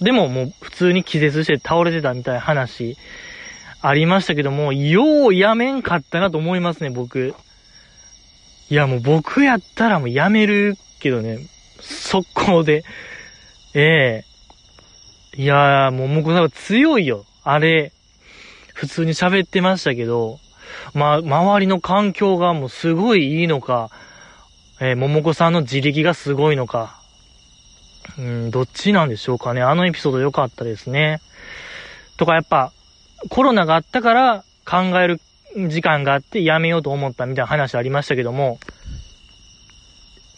[0.00, 2.96] でももう普通に気絶して倒れてたみたいな話、
[3.80, 7.34] ありましたけども、ようやめんかったなと思いますね、僕。
[8.70, 11.38] いや、もう僕やったらもうやめるけどね、
[11.80, 12.84] 速攻で。
[13.80, 14.24] え
[15.34, 17.24] えー、いやー、ももこさんは強いよ。
[17.44, 17.92] あれ、
[18.74, 20.40] 普通に喋ってましたけど、
[20.94, 23.90] まあ、周りの環境がもうすごいいいのか、
[24.80, 27.00] えー、ももこさんの自力がすごいのか、
[28.18, 29.62] うん、どっちなんでしょうかね。
[29.62, 31.20] あのエピソード良かったですね。
[32.16, 32.72] とかやっぱ、
[33.28, 35.20] コロナがあったから考える
[35.68, 38.58] 時間があってやめようと思ったみたいな話ありましたけども、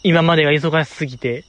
[0.03, 1.43] 今までが忙しすぎて、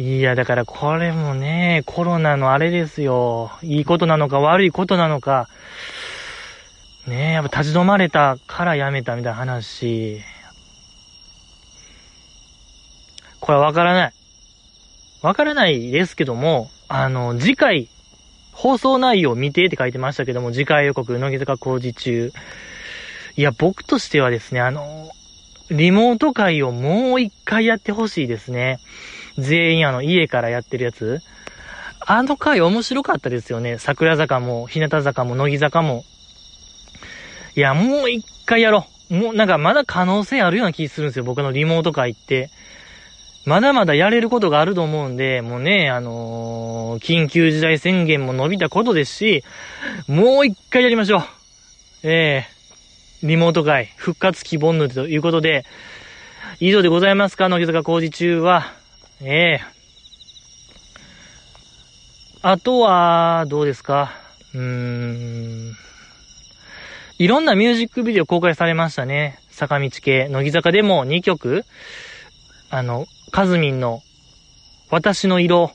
[0.00, 3.50] いや、だからこれもね、コロナのあれですよ。
[3.62, 5.46] いいことなのか悪いことなのか。
[7.06, 10.22] ねえ、やっぱ立ち止まれたからやめたみたいな話。
[13.40, 14.12] これわからない。
[15.20, 17.88] わからないですけども、あの、次回、
[18.52, 22.32] 放送内容見てって書いてましたけども、次回予告、乃木坂工事中。
[23.36, 25.10] いや、僕としてはですね、あの、
[25.70, 28.78] リモート会をもう一回やってほしいですね。
[29.38, 31.20] 全員あの、家からやってるやつ。
[32.00, 33.78] あの回面白かったですよね。
[33.78, 36.04] 桜坂も、日向坂も、乃木坂も。
[37.56, 39.14] いや、もう一回やろう。
[39.14, 41.24] もうなんかまだ可能性あるような気するんですよ。
[41.24, 42.50] 僕のリモート会って。
[43.46, 49.44] まだまだやれることがあると思うんで、もうね、あのー、緊急事態宣言も伸びたことですし、
[50.06, 51.22] もう一回やりましょう。
[52.02, 52.46] え
[53.22, 55.64] えー、リモート会、復活希望ぬということで、
[56.60, 58.79] 以上でございますか、乃木坂工事中は。
[59.22, 59.60] ええ
[62.42, 64.12] あとは、どうですか？
[64.54, 65.76] うーん。
[67.18, 69.38] いろんなミュージックビデオ公開されましたね。
[69.50, 70.28] 坂道系。
[70.30, 71.66] 乃木坂でも2曲。
[72.70, 74.02] あの、カズミンの、
[74.88, 75.72] 私の色。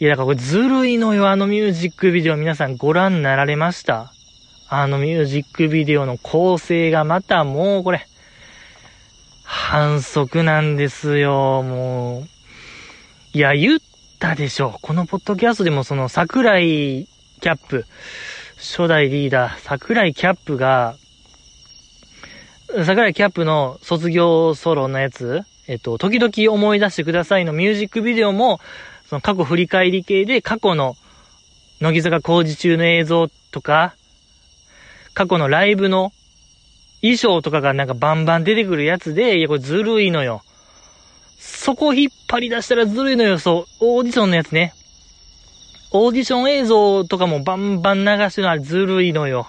[0.00, 1.28] いや、だからこれずるいのよ。
[1.28, 4.10] あのミュージックビデオ皆さんご覧になられました？
[4.70, 8.06] あのミュージックビデオの構成がまたもうこれ、
[9.42, 11.62] 反則なんですよ。
[11.62, 12.28] もう、
[13.34, 13.80] いや、言っ
[14.20, 14.78] たでしょ。
[14.80, 17.08] このポッドキャストでもその桜井
[17.40, 17.84] キャップ、
[18.58, 20.94] 初代リーダー、桜井キャップが、
[22.68, 28.60] 桜井キャップの卒業ソロのやつ、えっと、時々思い出してくださいのミュージックビデオも、
[29.08, 30.94] その過去振り返り系で過去の
[31.80, 33.96] 乃木坂工事中の映像とか、
[35.12, 36.12] 過去のライブの
[37.00, 40.44] 衣装とかがなんかバンバン出てくるやつで、いや、これずるいのよ。
[41.64, 43.64] そこ引っ張り出したらずるいのよ、そう。
[43.80, 44.74] オーディションのやつね。
[45.92, 49.46] オーディション映像とかもバンバン流してるのはずるいのよ。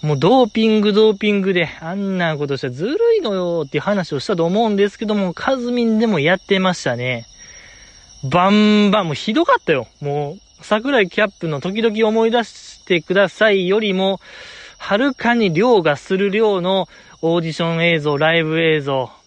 [0.00, 7.26] もうドーピングドーピングであんなことしたらずるいのよっていう話をしたと思うんですけども、カズミンでもやってましたね。
[8.24, 9.88] バンバン、もうひどかったよ。
[10.00, 14.20] もう、桜井キャップの時々思い出してくださいよりも、
[14.78, 16.88] はるかに量がする量の
[17.20, 19.10] オーディション映像、ライブ映像、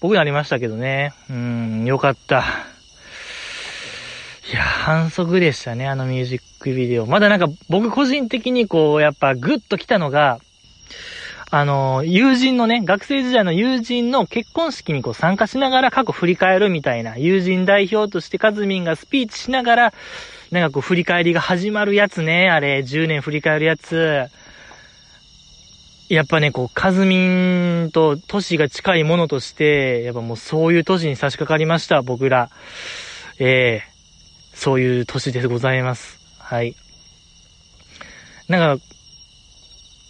[0.00, 1.12] 僕なりましたけどね。
[1.28, 2.44] うん、よかった。
[4.50, 7.06] いや、反則でしたね、あのミュージックビデオ。
[7.06, 10.40] まだなんか僕個人的にこう、やっぱグッと来たのが、
[11.52, 19.94] あの、友人のね、学生時代の友人の結婚式にこう参加しながら過去振り返るみたいな、友人代表としてカズミンがスピーチしながら、
[20.50, 24.30] なんかこう振り返りが始まるやつね、あれ、10年振り返るやつ。
[26.10, 32.50] やっぱね、こう、カズミンと年が近いものとして、やっぱもうそういう年に差し掛かりました、僕ら。
[33.38, 36.18] ええー、そういう年でございます。
[36.40, 36.74] はい。
[38.48, 38.84] なんか、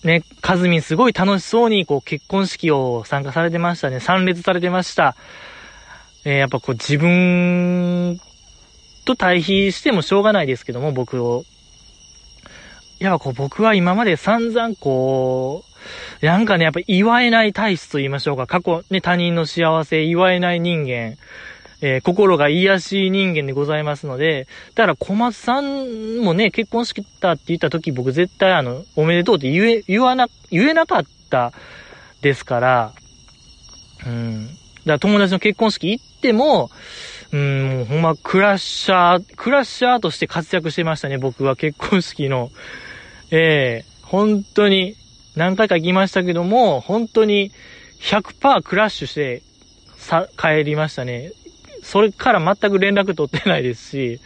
[0.03, 4.01] ね、カズミンすごい楽しそうに、こう、結婚式を参加されてましたね。
[4.01, 5.17] 参列されてました。
[6.25, 8.19] えー、やっぱこう、自分
[9.05, 11.45] と対比してもしょうがないですけども、僕を。
[12.99, 15.70] やっぱこう、僕は今まで散々こう、
[16.23, 18.47] なんかね、やっぱ祝えない体質と言いましょうか。
[18.47, 21.17] 過去、ね、他人の幸せ祝えない人間。
[21.83, 31.53] えー、心が癒しい人間でございますので、だから小松さんもね、結婚式だって言った時僕絶対あの、おめでとうって言え、言わな、言えなかった
[32.21, 32.93] ですから、
[34.07, 34.47] うん。
[34.47, 36.71] だから友達の結婚式行っても、
[37.33, 42.51] うん、ほんまクラッシャー、クラッシャーとして活躍してましたね、僕は結婚式の。
[43.31, 44.97] ええー、本当に、
[45.41, 47.51] 何回か行きましたけども、本当に
[48.03, 49.43] 100%クラッシュして、
[49.97, 51.33] さ、帰りましたね。
[51.83, 54.21] それから全く連絡取ってないですし、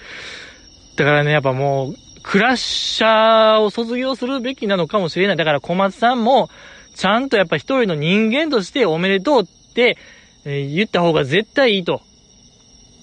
[0.97, 1.95] だからね、やっぱもう、
[2.25, 5.37] クラッシャーを卒業するべきなのかもしれない。
[5.37, 6.51] だから小松さんも、
[6.97, 9.97] ちゃんとやっぱ一人の人間としておめでとうって、
[10.45, 12.03] えー、言った方が絶対いいと。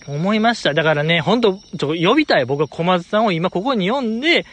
[0.08, 0.74] 思いました。
[0.74, 2.46] だからね、ほんと、ちょ、呼びたい。
[2.46, 4.46] 僕は小松さんを今ここに呼んで、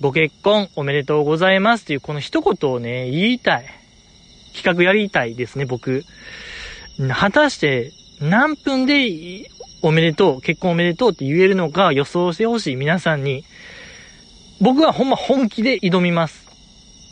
[0.00, 3.66] ご結婚おめでとうございますっていうこの一言をね、言いたい。
[4.54, 6.04] 企画やりたいですね、僕。
[7.12, 9.50] 果たして何分で
[9.82, 13.44] おめでとう、結婚おめでとうって言えるのか予想してほしい皆さんに。
[14.60, 16.46] 僕はほんま本気で挑みます。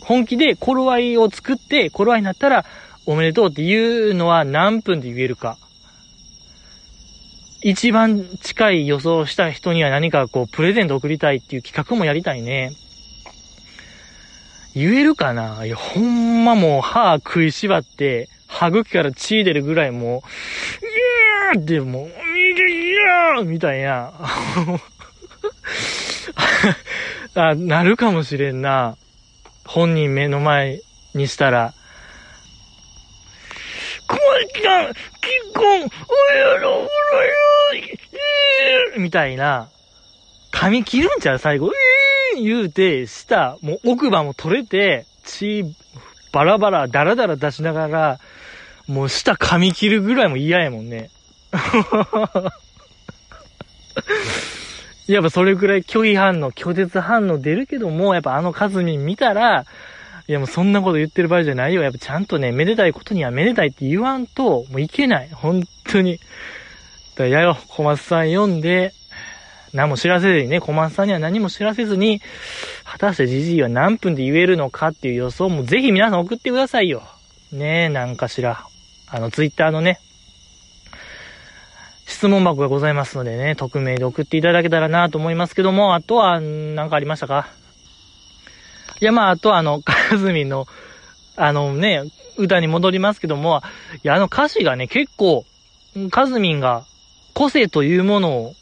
[0.00, 2.64] 本気で頃合いを作って、頃合いになったら
[3.06, 5.58] おめでとうっていうのは何分で言えるか。
[7.64, 12.72] 一番近い予想した人には何かこう、プレゼント送りたいっていう企画もやりたいね。
[14.74, 15.64] 言えるかな？
[15.64, 22.12] いや、ほんまもう歯食いしばって、歯茎から血出るぐらいもう、いやーってもう、見
[22.56, 24.12] ていやーみたいな。
[27.34, 28.96] あ、なるかもしれんな。
[29.64, 30.80] 本人目の前
[31.14, 31.74] にしたら。
[34.08, 34.98] 小町さん、結
[35.54, 35.84] 婚、おや
[36.58, 36.88] ろ、おろよ
[38.98, 39.68] みたいな。
[40.50, 41.38] 髪切るんちゃう？
[41.38, 41.68] 最後。
[41.68, 45.64] えー言うて、舌、もう奥歯も取れて、血、
[46.32, 48.18] バラバラ、ダラダラ出しながら、
[48.88, 51.10] もう舌噛み切るぐらいも嫌やもんね。
[55.06, 59.66] やっぱそれくらい拒否反応、拒絶反応出るけども、やっぱあのカズミ見たら、
[60.26, 61.82] いやもうそんなこと言ってる場合じゃないよ。
[61.82, 65.28] やっぱちゃんとね、めでたいことにはめでたいって言わんと、もういけない。
[65.30, 66.18] 本当に。
[67.16, 68.92] だやよ、小松さん読んで、
[69.74, 72.20] 何も知らせずにね、小松さんには何も知らせずに、
[72.84, 77.02] 果たしてじじいは何分で言えるのかっていう予想もぜひ皆さん送ってくださいよ。
[77.52, 78.64] ねえ、なんかしら。
[79.08, 79.98] あの、ツイッターのね、
[82.06, 87.48] 質問箱がございますのでね、匿名で送っていただけたらなと思いますけども、あとは、何かありましたか？
[89.00, 90.66] いや、まあ、あとはあの、カズミの、
[91.36, 92.02] あのね、
[92.36, 93.62] 歌に戻りますけども、
[94.02, 95.44] いや、あの歌詞がね、結構、
[96.10, 96.84] カズミンが
[97.34, 98.54] 個性というものを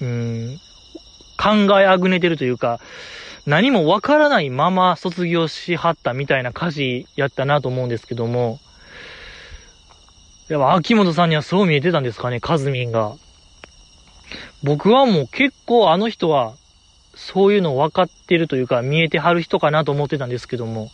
[0.00, 0.60] うん、
[1.36, 2.80] 考えあぐねてるというか、
[3.46, 8.58] 何もわからないまま卒業しはったみたいな歌詞やったなと思うんですけども、
[10.48, 13.14] やっぱ秋元さんにはそう見えてたんですかね、カズミンが。
[14.62, 16.54] 僕はもう結構あの人は、
[17.16, 20.90] そういうの分かってるというか、見えてはる人かなと思ってたんですけども、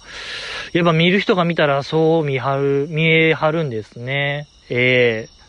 [0.72, 4.46] やっぱ見る人が見たらそう見はる、見えはるんですね。
[4.68, 5.39] ええ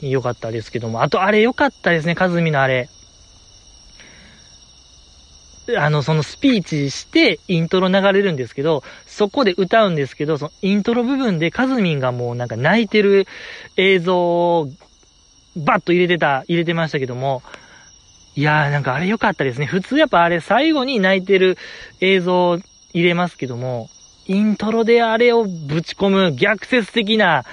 [0.00, 1.02] 良かったですけども。
[1.02, 2.88] あと、あれ良かったですね、カズミのあれ。
[5.76, 13.26] あの、そのスピーチしてイントロ流れるんですけど、そこで歌うんですけど、そのイントロ部分でカズミンがもうなんか泣いてる
[13.76, 14.16] 映像
[14.60, 14.68] を
[15.56, 17.42] バッと入れてた、入れてましたけども、
[18.34, 19.66] いやーなんかあれ良かったですね。
[19.66, 21.58] 普通やっぱあれ最後に泣いてる
[22.00, 22.58] 映像を
[22.94, 23.90] 入れますけども、
[24.26, 27.44] イントロであれをぶち込む逆説的な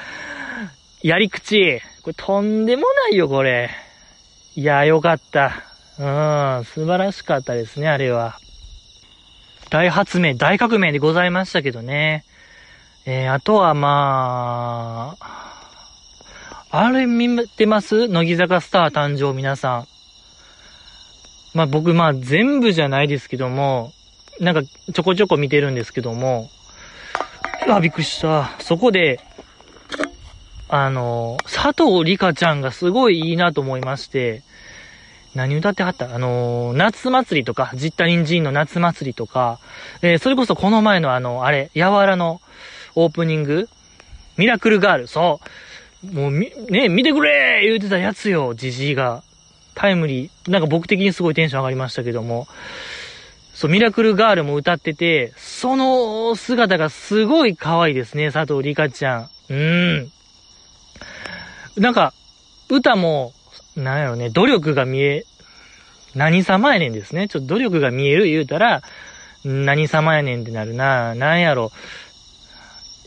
[1.01, 1.81] やり口。
[2.05, 3.71] これとんでもないよ、これ。
[4.55, 5.63] いや、よかった。
[5.97, 8.37] うん、素晴らしかったですね、あれは。
[9.71, 12.23] 大発明、大革命でございましたけどね。
[13.07, 15.57] えー、あとはまあ、
[16.69, 18.07] あれ見てます？
[18.07, 19.87] 乃木坂スター誕生皆さん。
[21.55, 23.93] まあ僕まあ全部じゃないですけども、
[24.39, 24.61] なんか
[24.93, 26.51] ちょこちょこ見てるんですけども、
[27.67, 28.51] あ、びっくりした。
[28.59, 29.21] そこで、
[30.67, 34.41] あの、佐藤里香ちゃんがすごいいいなと思いまして、
[35.35, 36.15] 何歌ってはった？
[36.15, 39.59] あの夏祭りとか、実体人参の夏祭りとか、
[40.01, 42.41] えー、それこそこの前のあの、あれ、やわらの
[42.95, 43.67] オープニング
[44.37, 45.41] ミラクルガール、そ
[46.03, 46.15] う。
[46.15, 49.23] もうみ、ね、見てくれ言うてたやつよ、じじいが。
[49.75, 50.51] タイムリー。
[50.51, 52.47] なんか僕的にすごいテンション上がりましたけども。
[53.53, 59.29] そう、ミラクルガールも歌ってて、その姿がすごい可愛いですね、佐藤里香ちゃん。
[59.49, 60.11] うん。
[61.77, 62.13] なんか、
[62.69, 63.33] 歌も、
[63.75, 65.25] なんやろね、努力が見え、
[66.15, 67.27] 何様やねんですね。
[67.27, 68.81] ちょっと努力が見える言うたら、
[69.43, 71.13] 何様やねんってなるな。
[71.13, 71.71] なんやろ。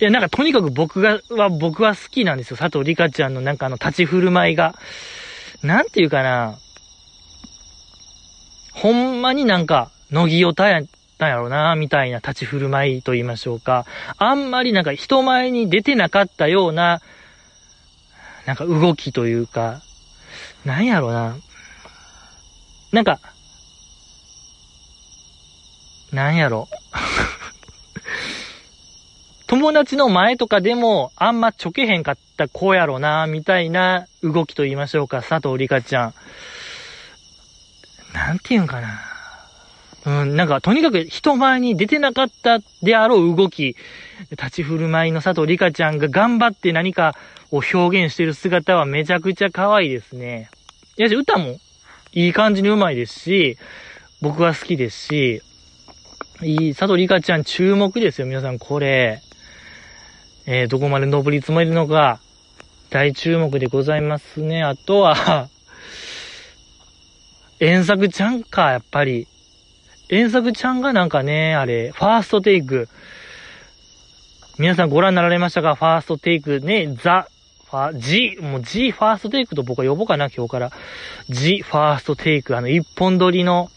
[0.00, 2.56] いや、なんかとにかく僕が、は、僕は好きなんですよ。
[2.56, 4.74] 佐藤里香ちゃんのなんかあの立ち振る舞いが。
[5.62, 6.56] なんていうかな。
[8.74, 10.82] ほんまになんか、乃木をたやっ
[11.18, 13.86] たんやろうな、みたいな立ち振る舞いと言いましょうか。
[14.18, 17.00] あんまりなんか人前に出てなかったような、
[18.48, 19.82] なんか動きというか、
[20.64, 21.36] なんやろな。
[22.92, 23.20] なんか、
[26.14, 26.66] なんやろ。
[29.46, 36.14] 友達の前とかでもあんまちょけへんかった子やろな、みたいな動きと言いましょうか、佐藤里香ちゃん。
[38.14, 39.07] なんて言うんかな。
[40.06, 43.76] うん、なんか、とにかく人前に出てなかったであろう動き、
[44.30, 47.14] 立ち振る舞いの佐藤里香ちゃんが頑張って何か
[47.50, 50.50] を表現してる姿はめちゃくちゃ可愛いですね。
[50.96, 51.58] いやし、歌も
[52.12, 53.58] いい感じに上手いですし、
[54.20, 55.42] 僕は好きですし、
[56.42, 59.20] いい、佐藤里香ちゃん注目ですよ、皆さん、これ。
[60.46, 62.20] えー、どこまで登り積もるのか、
[62.90, 64.62] 大注目でございますね。
[64.62, 65.48] あとは、
[67.60, 69.26] 遠作ちゃんか、やっぱり。
[70.08, 72.88] 遠作ちゃんがなんかね、あれ、ファーストテイク。
[74.58, 77.28] 皆さんご覧になられましたかファーストテイクね、ザ、
[77.70, 80.72] ファ、G、もう G ファーストテイクと僕は呼ぼうかな、今日から。
[81.28, 83.70] G ファーストテイク、あの、一本撮りの、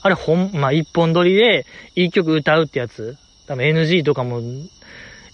[0.00, 3.18] あれ、ほん、まあ、一本撮りで、一曲歌うってやつ。
[3.46, 4.40] 多分 NG とかも、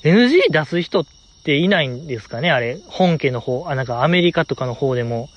[0.02, 1.06] NG 出す人っ
[1.44, 2.80] ていないんですかね、あれ。
[2.88, 5.28] 本家の方、あ、なんかアメリカとかの方でも。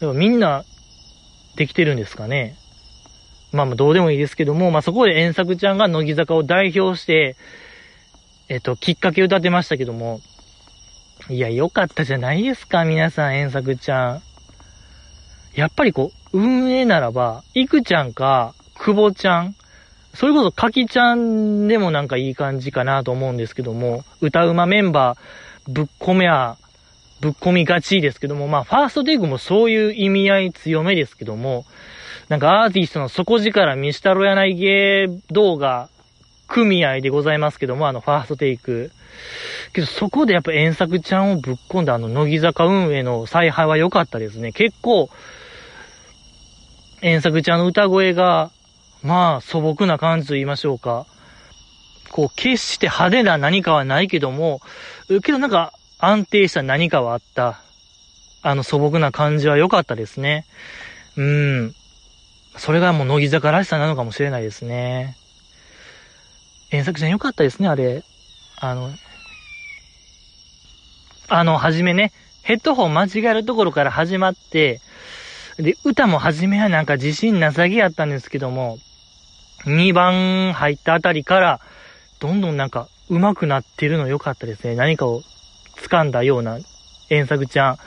[0.00, 0.64] でもみんな、
[1.56, 2.56] できてるんですかね。
[3.56, 7.36] まあまあどうでもいいですけども、まあそこで遠作ちゃんが乃木坂を代表して、
[8.48, 10.20] えっと、きっかけ歌ってましたけども、
[11.28, 14.22] いや、良かったじゃないですか、皆さん、遠作ちゃん。
[15.54, 19.56] やっぱりこう、運営ならば、いくちゃんか、くぼちゃん、
[20.14, 26.56] それこそかきちゃんでもなんかいい感じかなと思うんですけども、歌うまメンバー、ぶっ込めゃ、
[27.20, 31.64] ぶっ込みがちですけども、まあ、ファーストテイクもそういう意味合い強めですけども、
[32.28, 35.88] なんかアーティストの底力見したろやない芸動画、
[36.48, 38.90] 組合でございますけども、あの、ファーストテイク。
[39.72, 44.52] けど、そこでやっぱ遠作ちゃんをぶっ込んだあの、乃木坂運営の采配は良かったですね。
[44.52, 45.08] 結構、
[47.02, 48.50] 遠作ちゃんの歌声が、
[49.02, 51.06] まあ、素朴な感じと言いましょうか。
[52.10, 54.60] こう、決して派手な何かはないけども、
[55.22, 57.60] けどなんか、安定した何かはあった。
[58.42, 60.46] あの素朴な感じは良かったですね。
[61.16, 61.74] うん。
[62.58, 65.16] それがもう乃木坂らしさなのかもしれないですね。
[66.70, 68.02] 遠作ちゃ良かったですね、あれ。
[68.58, 68.90] あの、
[71.28, 74.80] あの、はじめね、ヘッドホン間違えるところから始まって、
[75.58, 78.78] で、歌もはじめはなんか自信なさげやったんですけども、
[79.64, 81.60] 2番入ったあたりから、
[82.20, 84.76] どんどんなんか上手くなってるの良かったですね。
[84.76, 85.22] 何かを
[85.76, 86.58] 掴んだような
[87.08, 87.74] 遠作ちゃん。
[87.74, 87.78] い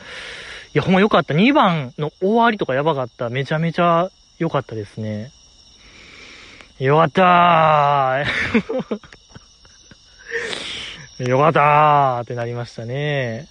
[0.73, 1.33] や、ほんま良かった。
[1.33, 3.29] 2番の終わりとかやばかった。
[3.29, 4.09] めちゃめちゃ
[4.39, 5.31] 良かったですね。
[6.79, 13.47] よかったーよかったーってなりましたね。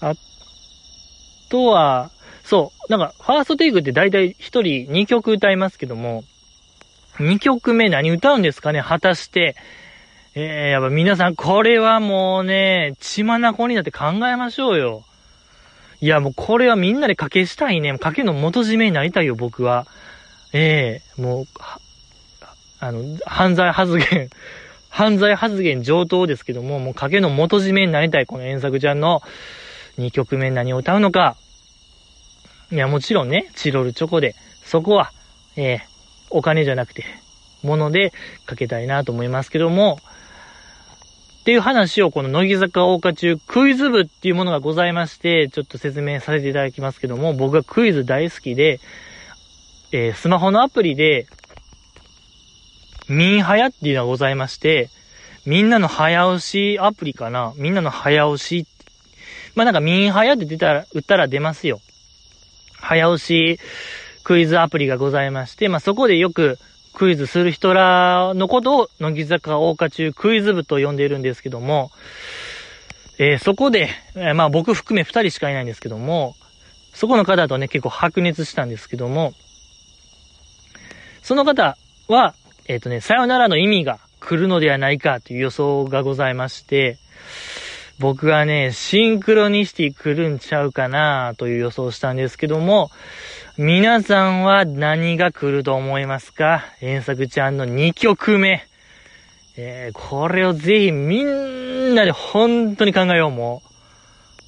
[0.00, 0.14] あ
[1.50, 2.10] とは、
[2.42, 6.24] そう、なんか、ファーストテイクって大体1人2曲歌いますけども、
[7.18, 8.80] 2曲目何歌うんですかね？
[8.82, 9.54] 果たして。
[10.34, 15.04] えー、やっぱ皆さん、これはもうね、血まなこになって考えましょうよ。
[16.00, 17.92] いや、もうこれはみんなで賭けしたいね。
[17.94, 19.86] 賭けの元締めになりたいよ、僕は。
[20.52, 21.46] ええー、もう、
[22.80, 24.30] あの、犯罪発言、
[24.88, 29.22] 犯罪発言上等ですけども、もう賭けの元締めになりたい、この遠作ちゃんの
[29.98, 31.36] 2曲目何を歌うのか。
[32.70, 35.10] いや、もちろんね、チロルチョコで、そこは、
[35.56, 35.80] ええー、
[36.30, 37.04] お金じゃなくて、
[37.62, 38.12] もので
[38.46, 39.98] かけたいなと思いますけども、
[41.48, 48.80] っていう話をこの乃木坂大花中クイズ部っていうものがございまして、ちょっと説明させていただきますけども、僕がクイズ大好きで、
[49.90, 51.26] えー、スマホのアプリで、
[53.08, 54.90] ミンハヤっていうのがございまして、
[55.46, 57.54] みんなの早押しアプリかな？
[57.56, 58.66] みんなの早押し。
[59.54, 61.80] まあ、なんかミンハヤって出たら、打ったら出ますよ。
[62.78, 63.58] 早押し
[64.22, 66.58] クイズアプリがございまして、まあ、そこでよく
[66.98, 71.92] クイズする人らのことを、乃木坂大花中クイズ部と呼んでいるんですけども、
[73.18, 76.34] えー、そこで、えー、まあ僕含め二人しかいないんですけども、
[76.92, 79.32] そこの方とね、結構白熱したんですけども、
[81.22, 81.76] その方
[82.08, 82.34] は、
[82.66, 86.98] えっ、ー、とね、さよならの意味が来るのではないかという予想がございまして、
[87.98, 92.90] 僕はね、シンクロニシティ来るんちゃうかなという予想したんですけども、
[93.56, 96.64] 皆さんは何が来ると思いますか？
[96.80, 98.64] 遠作ちゃんの2曲目。
[99.56, 103.68] えー、これをぜひみんなで本当に考えよう、もう。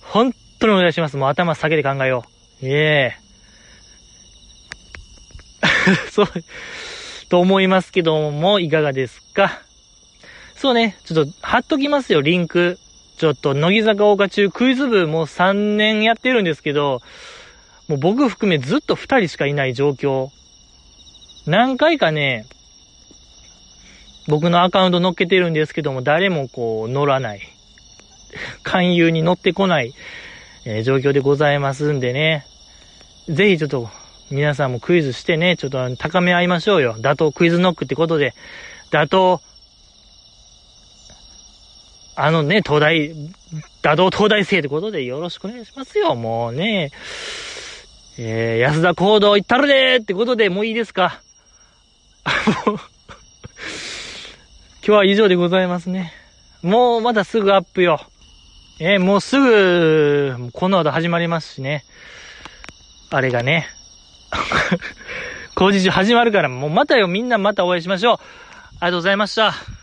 [0.02, 1.16] 本当にお願いします。
[1.16, 2.24] もう頭下げて考えよ
[2.62, 2.66] う。
[2.66, 3.16] え
[5.62, 6.26] えー、 そう、
[7.28, 9.60] と思いますけども、いかがですか？
[10.54, 12.78] そうね、ちょっと貼っときますよ、リンク。
[13.20, 17.02] ちょっと、乃木坂大花中クイズ部もう3年やってるんですけど、
[17.86, 20.30] もう僕含めずっと二人しかいない状況。
[21.46, 22.46] 何回かね、
[24.26, 27.40] 僕のアカウント乗っけてるんですけども、誰もこう乗らない。
[28.64, 29.92] 勧誘に乗ってこない、
[30.64, 32.46] えー、状況でございますんでね。
[33.28, 33.90] ぜひちょっと
[34.30, 36.96] 皆さんもクイズしてね、ちょっと高め合いましょうよ。
[36.98, 38.32] 打倒クイズノックってことで、
[38.90, 39.42] 打倒、
[42.22, 43.14] あのね、東大、
[43.80, 46.90] 打倒東大生ってことでよろしくお願いしますよ、もうね。
[48.18, 51.22] えー、安田行動行ったるでーってことでもういいですか
[52.66, 52.78] 今
[54.82, 56.12] 日は以上でございますね。
[56.60, 58.02] もうまたすぐアップよ。
[58.80, 61.84] えーもうすぐ、この後始まりますしね。
[63.08, 63.66] あれがね。
[65.56, 68.16] 工事中始まるから、もうまたよ、みんなまたお会いしましょう。
[68.16, 69.79] ありがとうございました。